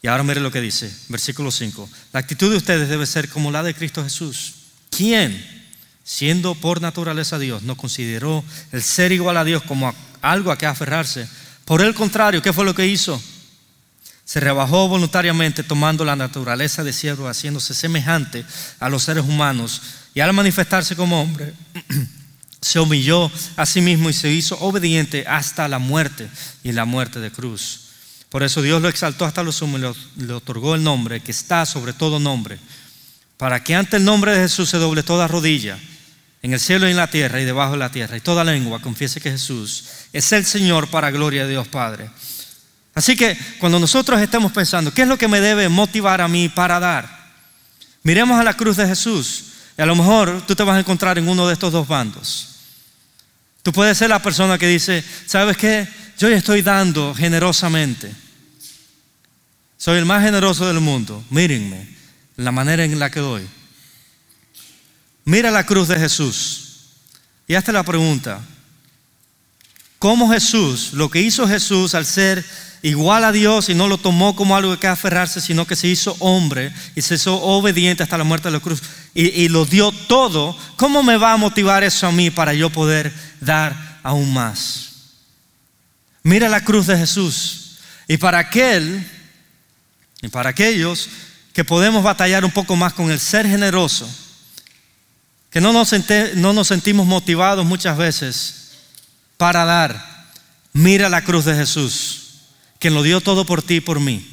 Y 0.00 0.08
ahora 0.08 0.22
mire 0.22 0.40
lo 0.40 0.50
que 0.50 0.60
dice, 0.60 0.92
versículo 1.08 1.50
5. 1.50 1.88
La 2.12 2.20
actitud 2.20 2.50
de 2.50 2.56
ustedes 2.56 2.88
debe 2.88 3.06
ser 3.06 3.28
como 3.28 3.50
la 3.50 3.62
de 3.62 3.74
Cristo 3.74 4.02
Jesús, 4.02 4.54
quien, 4.90 5.61
siendo 6.04 6.54
por 6.54 6.80
naturaleza 6.80 7.38
Dios, 7.38 7.62
no 7.62 7.76
consideró 7.76 8.44
el 8.72 8.82
ser 8.82 9.12
igual 9.12 9.36
a 9.36 9.44
Dios 9.44 9.62
como 9.62 9.94
algo 10.20 10.50
a 10.50 10.58
que 10.58 10.66
aferrarse. 10.66 11.28
Por 11.64 11.82
el 11.82 11.94
contrario, 11.94 12.42
¿qué 12.42 12.52
fue 12.52 12.64
lo 12.64 12.74
que 12.74 12.86
hizo? 12.86 13.20
Se 14.24 14.40
rebajó 14.40 14.88
voluntariamente 14.88 15.62
tomando 15.62 16.04
la 16.04 16.16
naturaleza 16.16 16.84
de 16.84 16.92
siervo, 16.92 17.28
haciéndose 17.28 17.74
semejante 17.74 18.44
a 18.80 18.88
los 18.88 19.02
seres 19.02 19.24
humanos 19.24 19.82
y 20.14 20.20
al 20.20 20.32
manifestarse 20.32 20.96
como 20.96 21.20
hombre. 21.20 21.52
se 22.62 22.78
humilló 22.78 23.30
a 23.56 23.66
sí 23.66 23.80
mismo 23.80 24.08
y 24.08 24.12
se 24.12 24.30
hizo 24.30 24.56
obediente 24.60 25.24
hasta 25.26 25.68
la 25.68 25.80
muerte 25.80 26.28
y 26.62 26.72
la 26.72 26.84
muerte 26.84 27.18
de 27.18 27.32
cruz. 27.32 27.80
Por 28.30 28.42
eso 28.42 28.62
Dios 28.62 28.80
lo 28.80 28.88
exaltó 28.88 29.26
hasta 29.26 29.42
lo 29.42 29.52
sumo 29.52 29.78
y 29.78 30.24
le 30.24 30.32
otorgó 30.32 30.74
el 30.74 30.82
nombre 30.82 31.20
que 31.20 31.32
está 31.32 31.66
sobre 31.66 31.92
todo 31.92 32.18
nombre, 32.18 32.58
para 33.36 33.62
que 33.62 33.74
ante 33.74 33.96
el 33.96 34.04
nombre 34.04 34.32
de 34.32 34.42
Jesús 34.42 34.70
se 34.70 34.78
doble 34.78 35.02
toda 35.02 35.28
rodilla, 35.28 35.78
en 36.42 36.52
el 36.52 36.60
cielo 36.60 36.88
y 36.88 36.90
en 36.90 36.96
la 36.96 37.06
tierra 37.06 37.40
y 37.40 37.44
debajo 37.44 37.72
de 37.72 37.78
la 37.78 37.90
tierra, 37.90 38.16
y 38.16 38.20
toda 38.20 38.44
lengua 38.44 38.82
confiese 38.82 39.20
que 39.20 39.30
Jesús 39.30 39.84
es 40.12 40.32
el 40.32 40.44
Señor 40.44 40.88
para 40.88 41.10
gloria 41.10 41.44
de 41.44 41.50
Dios 41.50 41.68
Padre. 41.68 42.10
Así 42.94 43.16
que 43.16 43.38
cuando 43.58 43.78
nosotros 43.78 44.20
estemos 44.20 44.52
pensando, 44.52 44.92
¿qué 44.92 45.02
es 45.02 45.08
lo 45.08 45.16
que 45.16 45.28
me 45.28 45.40
debe 45.40 45.68
motivar 45.68 46.20
a 46.20 46.28
mí 46.28 46.48
para 46.48 46.78
dar? 46.78 47.08
Miremos 48.02 48.38
a 48.38 48.44
la 48.44 48.54
cruz 48.54 48.76
de 48.76 48.86
Jesús. 48.86 49.44
Y 49.78 49.82
a 49.82 49.86
lo 49.86 49.96
mejor 49.96 50.42
tú 50.46 50.54
te 50.54 50.62
vas 50.62 50.76
a 50.76 50.80
encontrar 50.80 51.18
en 51.18 51.28
uno 51.28 51.46
de 51.46 51.54
estos 51.54 51.72
dos 51.72 51.88
bandos. 51.88 52.48
Tú 53.62 53.72
puedes 53.72 53.96
ser 53.96 54.10
la 54.10 54.20
persona 54.20 54.58
que 54.58 54.66
dice, 54.66 55.02
¿sabes 55.26 55.56
qué? 55.56 55.88
Yo 56.18 56.28
estoy 56.28 56.62
dando 56.62 57.14
generosamente. 57.14 58.12
Soy 59.78 59.98
el 59.98 60.04
más 60.04 60.22
generoso 60.22 60.66
del 60.66 60.80
mundo. 60.80 61.24
Mírenme, 61.30 61.88
la 62.36 62.52
manera 62.52 62.84
en 62.84 62.98
la 62.98 63.10
que 63.10 63.20
doy. 63.20 63.48
Mira 65.24 65.50
la 65.50 65.64
cruz 65.64 65.88
de 65.88 65.98
Jesús. 65.98 66.62
Y 67.46 67.54
hazte 67.54 67.72
la 67.72 67.82
pregunta. 67.82 68.40
¿Cómo 69.98 70.32
Jesús, 70.32 70.92
lo 70.94 71.10
que 71.10 71.20
hizo 71.20 71.46
Jesús 71.46 71.94
al 71.94 72.06
ser 72.06 72.44
igual 72.82 73.24
a 73.24 73.30
Dios 73.30 73.68
y 73.68 73.74
no 73.74 73.86
lo 73.86 73.98
tomó 73.98 74.34
como 74.34 74.56
algo 74.56 74.78
que 74.78 74.88
aferrarse, 74.88 75.40
sino 75.40 75.66
que 75.66 75.76
se 75.76 75.86
hizo 75.86 76.16
hombre 76.18 76.72
y 76.96 77.02
se 77.02 77.14
hizo 77.14 77.40
obediente 77.40 78.02
hasta 78.02 78.18
la 78.18 78.24
muerte 78.24 78.48
de 78.48 78.52
la 78.52 78.60
cruz 78.60 78.82
y, 79.14 79.28
y 79.28 79.48
lo 79.48 79.64
dio 79.64 79.92
todo, 79.92 80.56
¿cómo 80.76 81.04
me 81.04 81.16
va 81.16 81.32
a 81.32 81.36
motivar 81.36 81.84
eso 81.84 82.08
a 82.08 82.12
mí 82.12 82.30
para 82.30 82.52
yo 82.54 82.70
poder 82.70 83.12
dar 83.40 84.00
aún 84.02 84.32
más? 84.32 84.92
Mira 86.22 86.48
la 86.48 86.64
cruz 86.64 86.86
de 86.86 86.96
Jesús. 86.96 87.78
Y 88.08 88.16
para 88.16 88.38
aquel, 88.38 89.06
y 90.20 90.28
para 90.28 90.50
aquellos 90.50 91.08
que 91.52 91.64
podemos 91.64 92.02
batallar 92.02 92.44
un 92.44 92.50
poco 92.50 92.76
más 92.76 92.92
con 92.92 93.10
el 93.10 93.20
ser 93.20 93.46
generoso, 93.46 94.08
que 95.52 95.60
no 95.60 95.72
nos, 95.72 95.92
no 96.34 96.52
nos 96.52 96.68
sentimos 96.68 97.06
motivados 97.06 97.64
muchas 97.64 97.96
veces 97.96 98.72
para 99.36 99.64
dar, 99.64 100.26
mira 100.72 101.08
la 101.08 101.22
cruz 101.22 101.44
de 101.44 101.54
Jesús 101.54 102.22
quien 102.82 102.94
lo 102.94 103.04
dio 103.04 103.20
todo 103.20 103.46
por 103.46 103.62
ti 103.62 103.76
y 103.76 103.80
por 103.80 104.00
mí. 104.00 104.26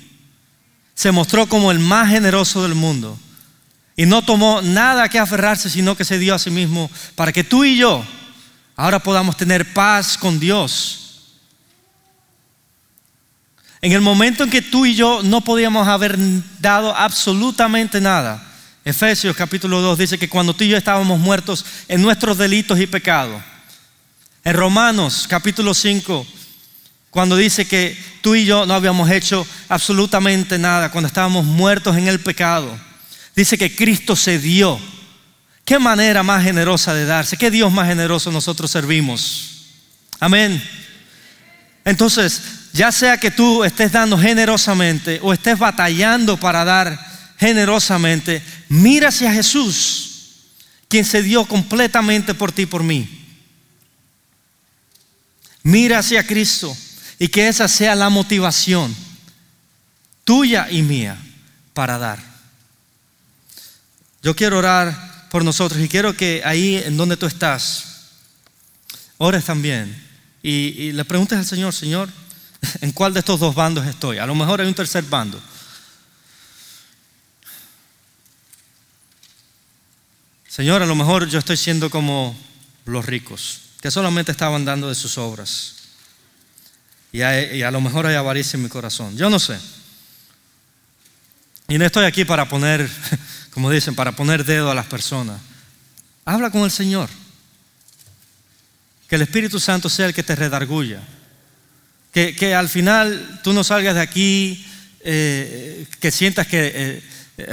Se 0.96 1.12
mostró 1.12 1.48
como 1.48 1.70
el 1.70 1.78
más 1.78 2.10
generoso 2.10 2.64
del 2.64 2.74
mundo. 2.74 3.16
Y 3.96 4.08
no 4.08 4.24
tomó 4.24 4.64
nada 4.64 5.08
que 5.08 5.20
aferrarse, 5.20 5.70
sino 5.70 5.96
que 5.96 6.04
se 6.04 6.18
dio 6.18 6.34
a 6.34 6.40
sí 6.40 6.50
mismo 6.50 6.90
para 7.14 7.32
que 7.32 7.44
tú 7.44 7.64
y 7.64 7.78
yo 7.78 8.04
ahora 8.76 8.98
podamos 8.98 9.38
tener 9.38 9.72
paz 9.72 10.18
con 10.18 10.40
Dios. 10.40 11.36
En 13.82 13.92
el 13.92 14.02
momento 14.02 14.44
en 14.44 14.50
que 14.50 14.64
tú 14.64 14.88
y 14.88 14.96
yo 14.96 15.22
no 15.22 15.42
podíamos 15.42 15.88
haber 15.88 16.18
dado 16.60 16.96
absolutamente 16.96 18.02
nada, 18.02 18.49
Efesios 18.86 19.36
capítulo 19.36 19.82
2 19.82 19.98
dice 19.98 20.18
que 20.18 20.30
cuando 20.30 20.54
tú 20.54 20.64
y 20.64 20.70
yo 20.70 20.78
estábamos 20.78 21.20
muertos 21.20 21.66
en 21.88 22.02
nuestros 22.02 22.38
delitos 22.38 22.80
y 22.80 22.88
pecados, 22.88 23.42
en 24.44 24.54
Romanos 24.54 25.26
capítulo 25.28 25.74
5 25.74 26.26
cuando 27.10 27.36
dice 27.36 27.66
que 27.68 27.98
tú 28.22 28.36
y 28.36 28.46
yo 28.46 28.66
no 28.66 28.74
habíamos 28.74 29.10
hecho 29.10 29.46
absolutamente 29.68 30.60
nada, 30.60 30.92
cuando 30.92 31.08
estábamos 31.08 31.46
muertos 31.46 31.98
en 31.98 32.08
el 32.08 32.20
pecado. 32.20 32.78
Dice 33.36 33.58
que 33.58 33.76
Cristo 33.76 34.16
se 34.16 34.38
dio. 34.38 34.80
¿Qué 35.66 35.80
manera 35.80 36.24
más 36.24 36.44
generosa 36.44 36.94
de 36.94 37.06
darse? 37.06 37.38
¿Qué 37.38 37.50
Dios 37.50 37.72
más 37.72 37.88
generoso 37.88 38.32
nosotros 38.32 38.70
servimos? 38.70 39.66
Amén. 40.20 40.62
Entonces, 41.86 42.42
ya 42.74 42.92
sea 42.92 43.18
que 43.18 43.32
tú 43.32 43.64
estés 43.64 43.92
dando 43.92 44.18
generosamente 44.18 45.20
o 45.24 45.34
estés 45.34 45.58
batallando 45.58 46.38
para 46.38 46.64
dar 46.64 47.00
generosamente, 47.40 48.44
mira 48.68 49.10
hacia 49.10 49.32
Jesús, 49.32 50.10
quien 50.90 51.06
se 51.06 51.24
dio 51.24 51.46
completamente 51.46 52.34
por 52.34 52.52
ti 52.52 52.64
y 52.64 52.66
por 52.66 52.84
mí. 52.84 53.08
Mira 55.64 56.00
hacia 56.00 56.26
Cristo 56.26 56.76
y 57.18 57.30
que 57.30 57.48
esa 57.48 57.68
sea 57.68 57.96
la 57.96 58.10
motivación 58.10 58.94
tuya 60.24 60.68
y 60.70 60.82
mía 60.82 61.18
para 61.74 61.98
dar. 61.98 62.20
Yo 64.22 64.36
quiero 64.36 64.58
orar 64.58 65.28
por 65.30 65.46
nosotros 65.46 65.82
y 65.82 65.88
quiero 65.88 66.16
que 66.18 66.42
ahí 66.44 66.76
en 66.76 66.98
donde 66.98 67.18
tú 67.18 67.26
estás, 67.26 67.86
ores 69.18 69.46
también 69.46 69.96
y, 70.44 70.52
y 70.52 70.92
le 70.92 71.06
preguntes 71.06 71.38
al 71.38 71.46
Señor, 71.46 71.74
Señor, 71.74 72.10
¿en 72.82 72.92
cuál 72.92 73.14
de 73.14 73.20
estos 73.20 73.40
dos 73.40 73.56
bandos 73.56 73.88
estoy? 73.88 74.18
A 74.18 74.26
lo 74.26 74.36
mejor 74.36 74.60
hay 74.60 74.68
un 74.68 74.74
tercer 74.74 75.04
bando. 75.04 75.42
Señor, 80.50 80.82
a 80.82 80.88
lo 80.88 80.96
mejor 80.96 81.30
yo 81.30 81.38
estoy 81.38 81.58
siendo 81.58 81.92
como 81.92 82.36
los 82.86 83.06
ricos, 83.06 83.62
que 83.82 83.92
solamente 83.92 84.32
estaban 84.32 84.66
dando 84.66 84.90
de 84.90 84.96
sus 84.96 85.20
obras. 85.20 85.76
Y 87.12 87.22
a, 87.22 87.72
lo 87.72 87.82
mejor 87.82 88.08
hay 88.08 88.16
avaricia 88.16 88.58
en 88.58 88.64
mi 88.64 88.70
corazón. 88.70 89.16
Yo 89.16 89.30
no 89.30 89.38
sé. 89.38 89.58
Y 91.68 91.78
no 91.78 91.86
estoy 91.86 92.06
aquí 92.06 92.26
para 92.26 92.50
poner, 92.50 92.90
como 93.52 93.70
dicen, 93.70 93.94
para 93.94 94.16
poner 94.16 94.44
dedo 94.44 94.72
a 94.72 94.76
las 94.76 94.88
personas. 94.88 95.40
Habla 96.26 96.50
con 96.50 96.64
el 96.64 96.72
Señor. 96.72 97.10
Que 99.08 99.16
el 99.16 99.22
Espíritu 99.22 99.60
Santo 99.60 99.88
sea 99.88 100.08
el 100.08 100.16
que 100.16 100.24
te 100.24 100.36
redarguya. 100.36 101.02
Que, 102.12 102.36
que 102.36 102.56
al 102.56 102.70
final 102.70 103.40
tú 103.44 103.54
no 103.54 103.64
salgas 103.64 103.94
de 103.94 104.02
aquí, 104.02 104.66
eh, 105.02 105.86
que 106.00 106.12
sientas 106.12 106.48
que 106.48 106.72
eh, 106.74 107.04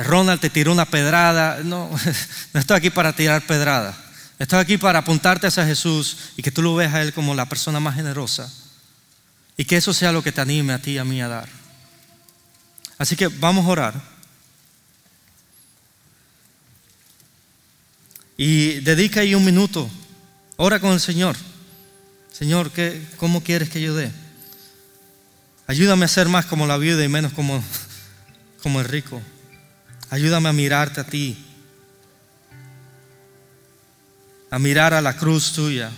Ronald 0.05 0.41
te 0.41 0.51
tiró 0.51 0.73
una 0.73 0.87
pedrada. 0.87 1.61
No, 1.63 1.91
no 2.53 2.61
estoy 2.61 2.77
aquí 2.77 2.91
para 2.91 3.15
tirar 3.15 3.47
pedrada. 3.47 3.97
Estoy 4.39 4.59
aquí 4.59 4.77
para 4.77 4.99
apuntarte 4.99 5.47
hacia 5.47 5.67
Jesús 5.67 6.17
y 6.37 6.43
que 6.43 6.51
tú 6.51 6.63
lo 6.63 6.75
veas 6.75 6.95
a 6.95 7.03
Él 7.03 7.13
como 7.13 7.35
la 7.35 7.49
persona 7.49 7.81
más 7.81 7.95
generosa. 7.95 8.53
Y 9.57 9.65
que 9.65 9.77
eso 9.77 9.95
sea 9.95 10.13
lo 10.13 10.23
que 10.23 10.33
te 10.33 10.41
anime 10.41 10.75
a 10.75 10.79
ti 10.83 10.93
y 10.93 10.99
a 10.99 11.05
mí 11.05 11.23
a 11.23 11.29
dar. 11.29 11.49
Así 12.99 13.17
que 13.17 13.29
vamos 13.29 13.65
a 13.65 13.69
orar. 13.69 13.95
Y 18.37 18.81
dedica 18.81 19.21
ahí 19.21 19.35
un 19.35 19.45
minuto. 19.45 19.89
Ora 20.57 20.81
con 20.81 20.93
el 20.93 21.01
Señor. 21.01 21.37
Señor, 22.31 22.71
¿qué, 22.71 23.03
¿cómo 23.17 23.43
quieres 23.43 23.71
que 23.71 23.81
yo 23.81 23.95
dé? 23.95 24.11
Ayúdame 25.67 26.05
a 26.05 26.09
ser 26.09 26.29
más 26.29 26.45
como 26.45 26.67
la 26.67 26.77
viuda 26.77 27.03
y 27.03 27.09
menos 27.09 27.33
como, 27.33 27.65
como 28.63 28.81
el 28.81 28.87
rico. 28.87 29.23
Ayúdame 30.11 30.49
a 30.49 30.53
mirarte 30.53 31.01
a 31.01 31.05
ti. 31.05 31.37
A 34.51 34.59
mirar 34.59 34.95
a 34.95 35.01
la 35.01 35.17
cruz 35.17 35.53
tuya 35.53 35.91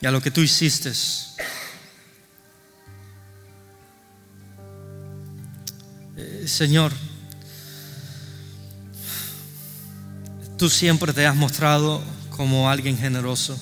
y 0.00 0.06
a 0.06 0.10
lo 0.10 0.20
que 0.20 0.30
tú 0.30 0.40
hiciste. 0.40 0.92
Eh, 6.16 6.44
Señor, 6.46 6.92
tú 10.58 10.68
siempre 10.68 11.12
te 11.12 11.24
has 11.26 11.36
mostrado 11.36 12.02
como 12.30 12.68
alguien 12.68 12.98
generoso. 12.98 13.58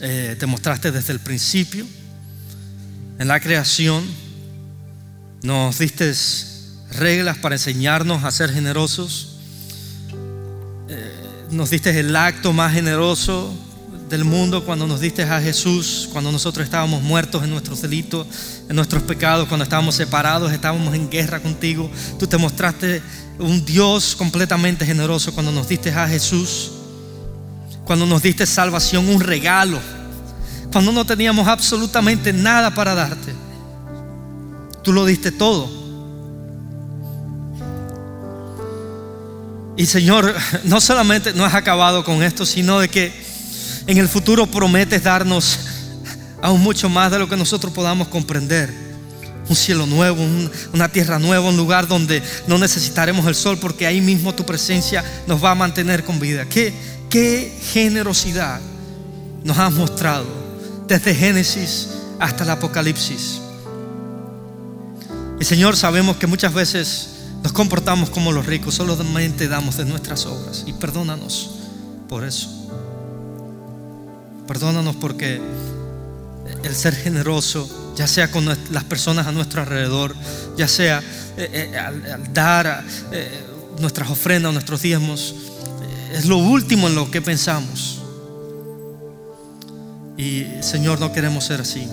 Eh, 0.00 0.36
te 0.38 0.46
mostraste 0.46 0.92
desde 0.92 1.12
el 1.12 1.20
principio, 1.20 1.84
en 3.18 3.28
la 3.28 3.40
creación. 3.40 4.04
Nos 5.42 5.78
diste 5.78 6.14
reglas 6.96 7.38
para 7.38 7.54
enseñarnos 7.54 8.24
a 8.24 8.30
ser 8.30 8.52
generosos. 8.52 9.36
Eh, 10.88 11.46
nos 11.50 11.70
diste 11.70 11.98
el 11.98 12.14
acto 12.14 12.52
más 12.52 12.72
generoso 12.72 13.54
del 14.10 14.24
mundo 14.24 14.64
cuando 14.64 14.86
nos 14.88 15.00
diste 15.00 15.22
a 15.22 15.40
Jesús, 15.40 16.08
cuando 16.12 16.32
nosotros 16.32 16.64
estábamos 16.64 17.00
muertos 17.02 17.44
en 17.44 17.50
nuestros 17.50 17.80
delitos, 17.80 18.26
en 18.68 18.74
nuestros 18.74 19.04
pecados, 19.04 19.48
cuando 19.48 19.62
estábamos 19.62 19.94
separados, 19.94 20.52
estábamos 20.52 20.94
en 20.94 21.08
guerra 21.08 21.40
contigo. 21.40 21.88
Tú 22.18 22.26
te 22.26 22.36
mostraste 22.36 23.00
un 23.38 23.64
Dios 23.64 24.16
completamente 24.16 24.84
generoso 24.84 25.32
cuando 25.32 25.52
nos 25.52 25.68
diste 25.68 25.92
a 25.92 26.08
Jesús, 26.08 26.72
cuando 27.84 28.04
nos 28.04 28.20
diste 28.22 28.46
salvación, 28.46 29.08
un 29.08 29.20
regalo, 29.20 29.78
cuando 30.72 30.90
no 30.90 31.04
teníamos 31.04 31.46
absolutamente 31.46 32.32
nada 32.32 32.74
para 32.74 32.94
darte. 32.94 33.32
Tú 34.82 34.92
lo 34.92 35.06
diste 35.06 35.30
todo. 35.30 35.79
Y 39.80 39.86
Señor, 39.86 40.34
no 40.64 40.78
solamente 40.78 41.32
no 41.32 41.42
has 41.42 41.54
acabado 41.54 42.04
con 42.04 42.22
esto, 42.22 42.44
sino 42.44 42.80
de 42.80 42.90
que 42.90 43.10
en 43.86 43.96
el 43.96 44.10
futuro 44.10 44.46
prometes 44.46 45.02
darnos 45.02 45.58
aún 46.42 46.60
mucho 46.60 46.90
más 46.90 47.10
de 47.10 47.18
lo 47.18 47.26
que 47.26 47.36
nosotros 47.38 47.72
podamos 47.72 48.08
comprender. 48.08 48.70
Un 49.48 49.56
cielo 49.56 49.86
nuevo, 49.86 50.22
una 50.74 50.90
tierra 50.90 51.18
nueva, 51.18 51.48
un 51.48 51.56
lugar 51.56 51.88
donde 51.88 52.22
no 52.46 52.58
necesitaremos 52.58 53.24
el 53.24 53.34
sol 53.34 53.56
porque 53.58 53.86
ahí 53.86 54.02
mismo 54.02 54.34
tu 54.34 54.44
presencia 54.44 55.02
nos 55.26 55.42
va 55.42 55.52
a 55.52 55.54
mantener 55.54 56.04
con 56.04 56.20
vida. 56.20 56.44
¿Qué, 56.44 56.74
qué 57.08 57.50
generosidad 57.72 58.60
nos 59.42 59.56
has 59.56 59.72
mostrado 59.72 60.26
desde 60.88 61.14
Génesis 61.14 61.88
hasta 62.18 62.44
el 62.44 62.50
Apocalipsis? 62.50 63.40
Y 65.40 65.44
Señor, 65.46 65.74
sabemos 65.74 66.18
que 66.18 66.26
muchas 66.26 66.52
veces 66.52 67.19
nos 67.42 67.52
comportamos 67.52 68.10
como 68.10 68.32
los 68.32 68.46
ricos, 68.46 68.74
solamente 68.74 69.48
damos 69.48 69.76
de 69.76 69.84
nuestras 69.84 70.26
obras. 70.26 70.64
Y 70.66 70.72
perdónanos 70.74 71.50
por 72.08 72.24
eso. 72.24 72.48
Perdónanos 74.46 74.96
porque 74.96 75.40
el 76.62 76.74
ser 76.74 76.94
generoso, 76.94 77.68
ya 77.96 78.06
sea 78.06 78.30
con 78.30 78.46
las 78.46 78.84
personas 78.84 79.26
a 79.26 79.32
nuestro 79.32 79.62
alrededor, 79.62 80.14
ya 80.56 80.68
sea 80.68 81.02
eh, 81.36 81.70
eh, 81.72 81.78
al, 81.78 82.32
dar 82.32 82.84
eh, 83.12 83.30
nuestras 83.78 84.10
ofrendas, 84.10 84.52
nuestros 84.52 84.82
diezmos, 84.82 85.34
es 86.12 86.26
lo 86.26 86.36
último 86.38 86.88
en 86.88 86.94
lo 86.94 87.10
que 87.10 87.22
pensamos. 87.22 88.00
Y 90.16 90.44
Señor, 90.60 91.00
no 91.00 91.12
queremos 91.12 91.44
ser 91.44 91.60
así. 91.60 91.88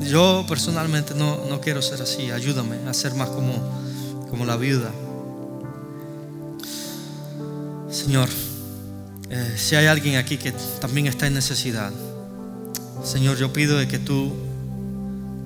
Yo 0.00 0.44
personalmente 0.48 1.14
no, 1.14 1.44
no 1.48 1.60
quiero 1.60 1.80
ser 1.80 2.02
así. 2.02 2.30
Ayúdame 2.30 2.76
a 2.88 2.94
ser 2.94 3.14
más 3.14 3.28
como, 3.28 3.52
como 4.32 4.46
la 4.46 4.56
viuda. 4.56 4.90
Señor. 7.90 8.30
Eh, 9.28 9.54
si 9.58 9.76
hay 9.76 9.86
alguien 9.86 10.16
aquí 10.16 10.38
que 10.38 10.52
también 10.80 11.06
está 11.06 11.26
en 11.26 11.34
necesidad, 11.34 11.92
Señor, 13.04 13.36
yo 13.36 13.52
pido 13.52 13.76
de 13.76 13.86
que 13.86 13.98
tú 13.98 14.32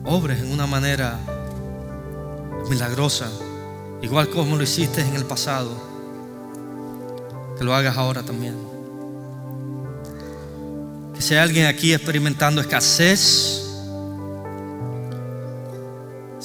obres 0.04 0.40
en 0.40 0.52
una 0.52 0.68
manera 0.68 1.18
milagrosa, 2.70 3.28
igual 4.02 4.28
como 4.28 4.54
lo 4.54 4.62
hiciste 4.62 5.00
en 5.00 5.16
el 5.16 5.24
pasado, 5.24 5.76
que 7.58 7.64
lo 7.64 7.74
hagas 7.74 7.96
ahora 7.96 8.22
también. 8.22 8.54
Que 11.12 11.20
si 11.20 11.34
hay 11.34 11.40
alguien 11.40 11.66
aquí 11.66 11.92
experimentando 11.92 12.60
escasez, 12.60 13.65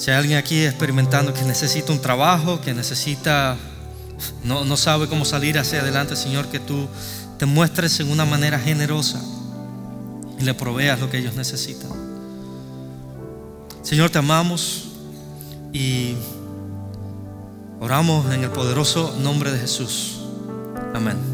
si 0.02 0.10
hay 0.10 0.16
alguien 0.16 0.36
aquí 0.36 0.64
experimentando 0.64 1.32
que 1.32 1.42
necesita 1.42 1.92
un 1.92 2.00
trabajo, 2.00 2.60
que 2.60 2.74
necesita, 2.74 3.56
no, 4.42 4.64
no 4.64 4.76
sabe 4.76 5.06
cómo 5.06 5.24
salir 5.24 5.60
hacia 5.60 5.80
adelante, 5.80 6.16
Señor, 6.16 6.48
que 6.48 6.58
tú 6.58 6.88
te 7.38 7.46
muestres 7.46 8.00
en 8.00 8.10
una 8.10 8.24
manera 8.24 8.58
generosa 8.58 9.22
y 10.40 10.42
le 10.42 10.54
proveas 10.54 10.98
lo 10.98 11.08
que 11.08 11.18
ellos 11.18 11.36
necesitan. 11.36 11.92
Señor, 13.84 14.10
te 14.10 14.18
amamos 14.18 14.88
y 15.72 16.16
oramos 17.78 18.34
en 18.34 18.42
el 18.42 18.50
poderoso 18.50 19.16
nombre 19.20 19.52
de 19.52 19.60
Jesús. 19.60 20.18
Amén. 20.94 21.31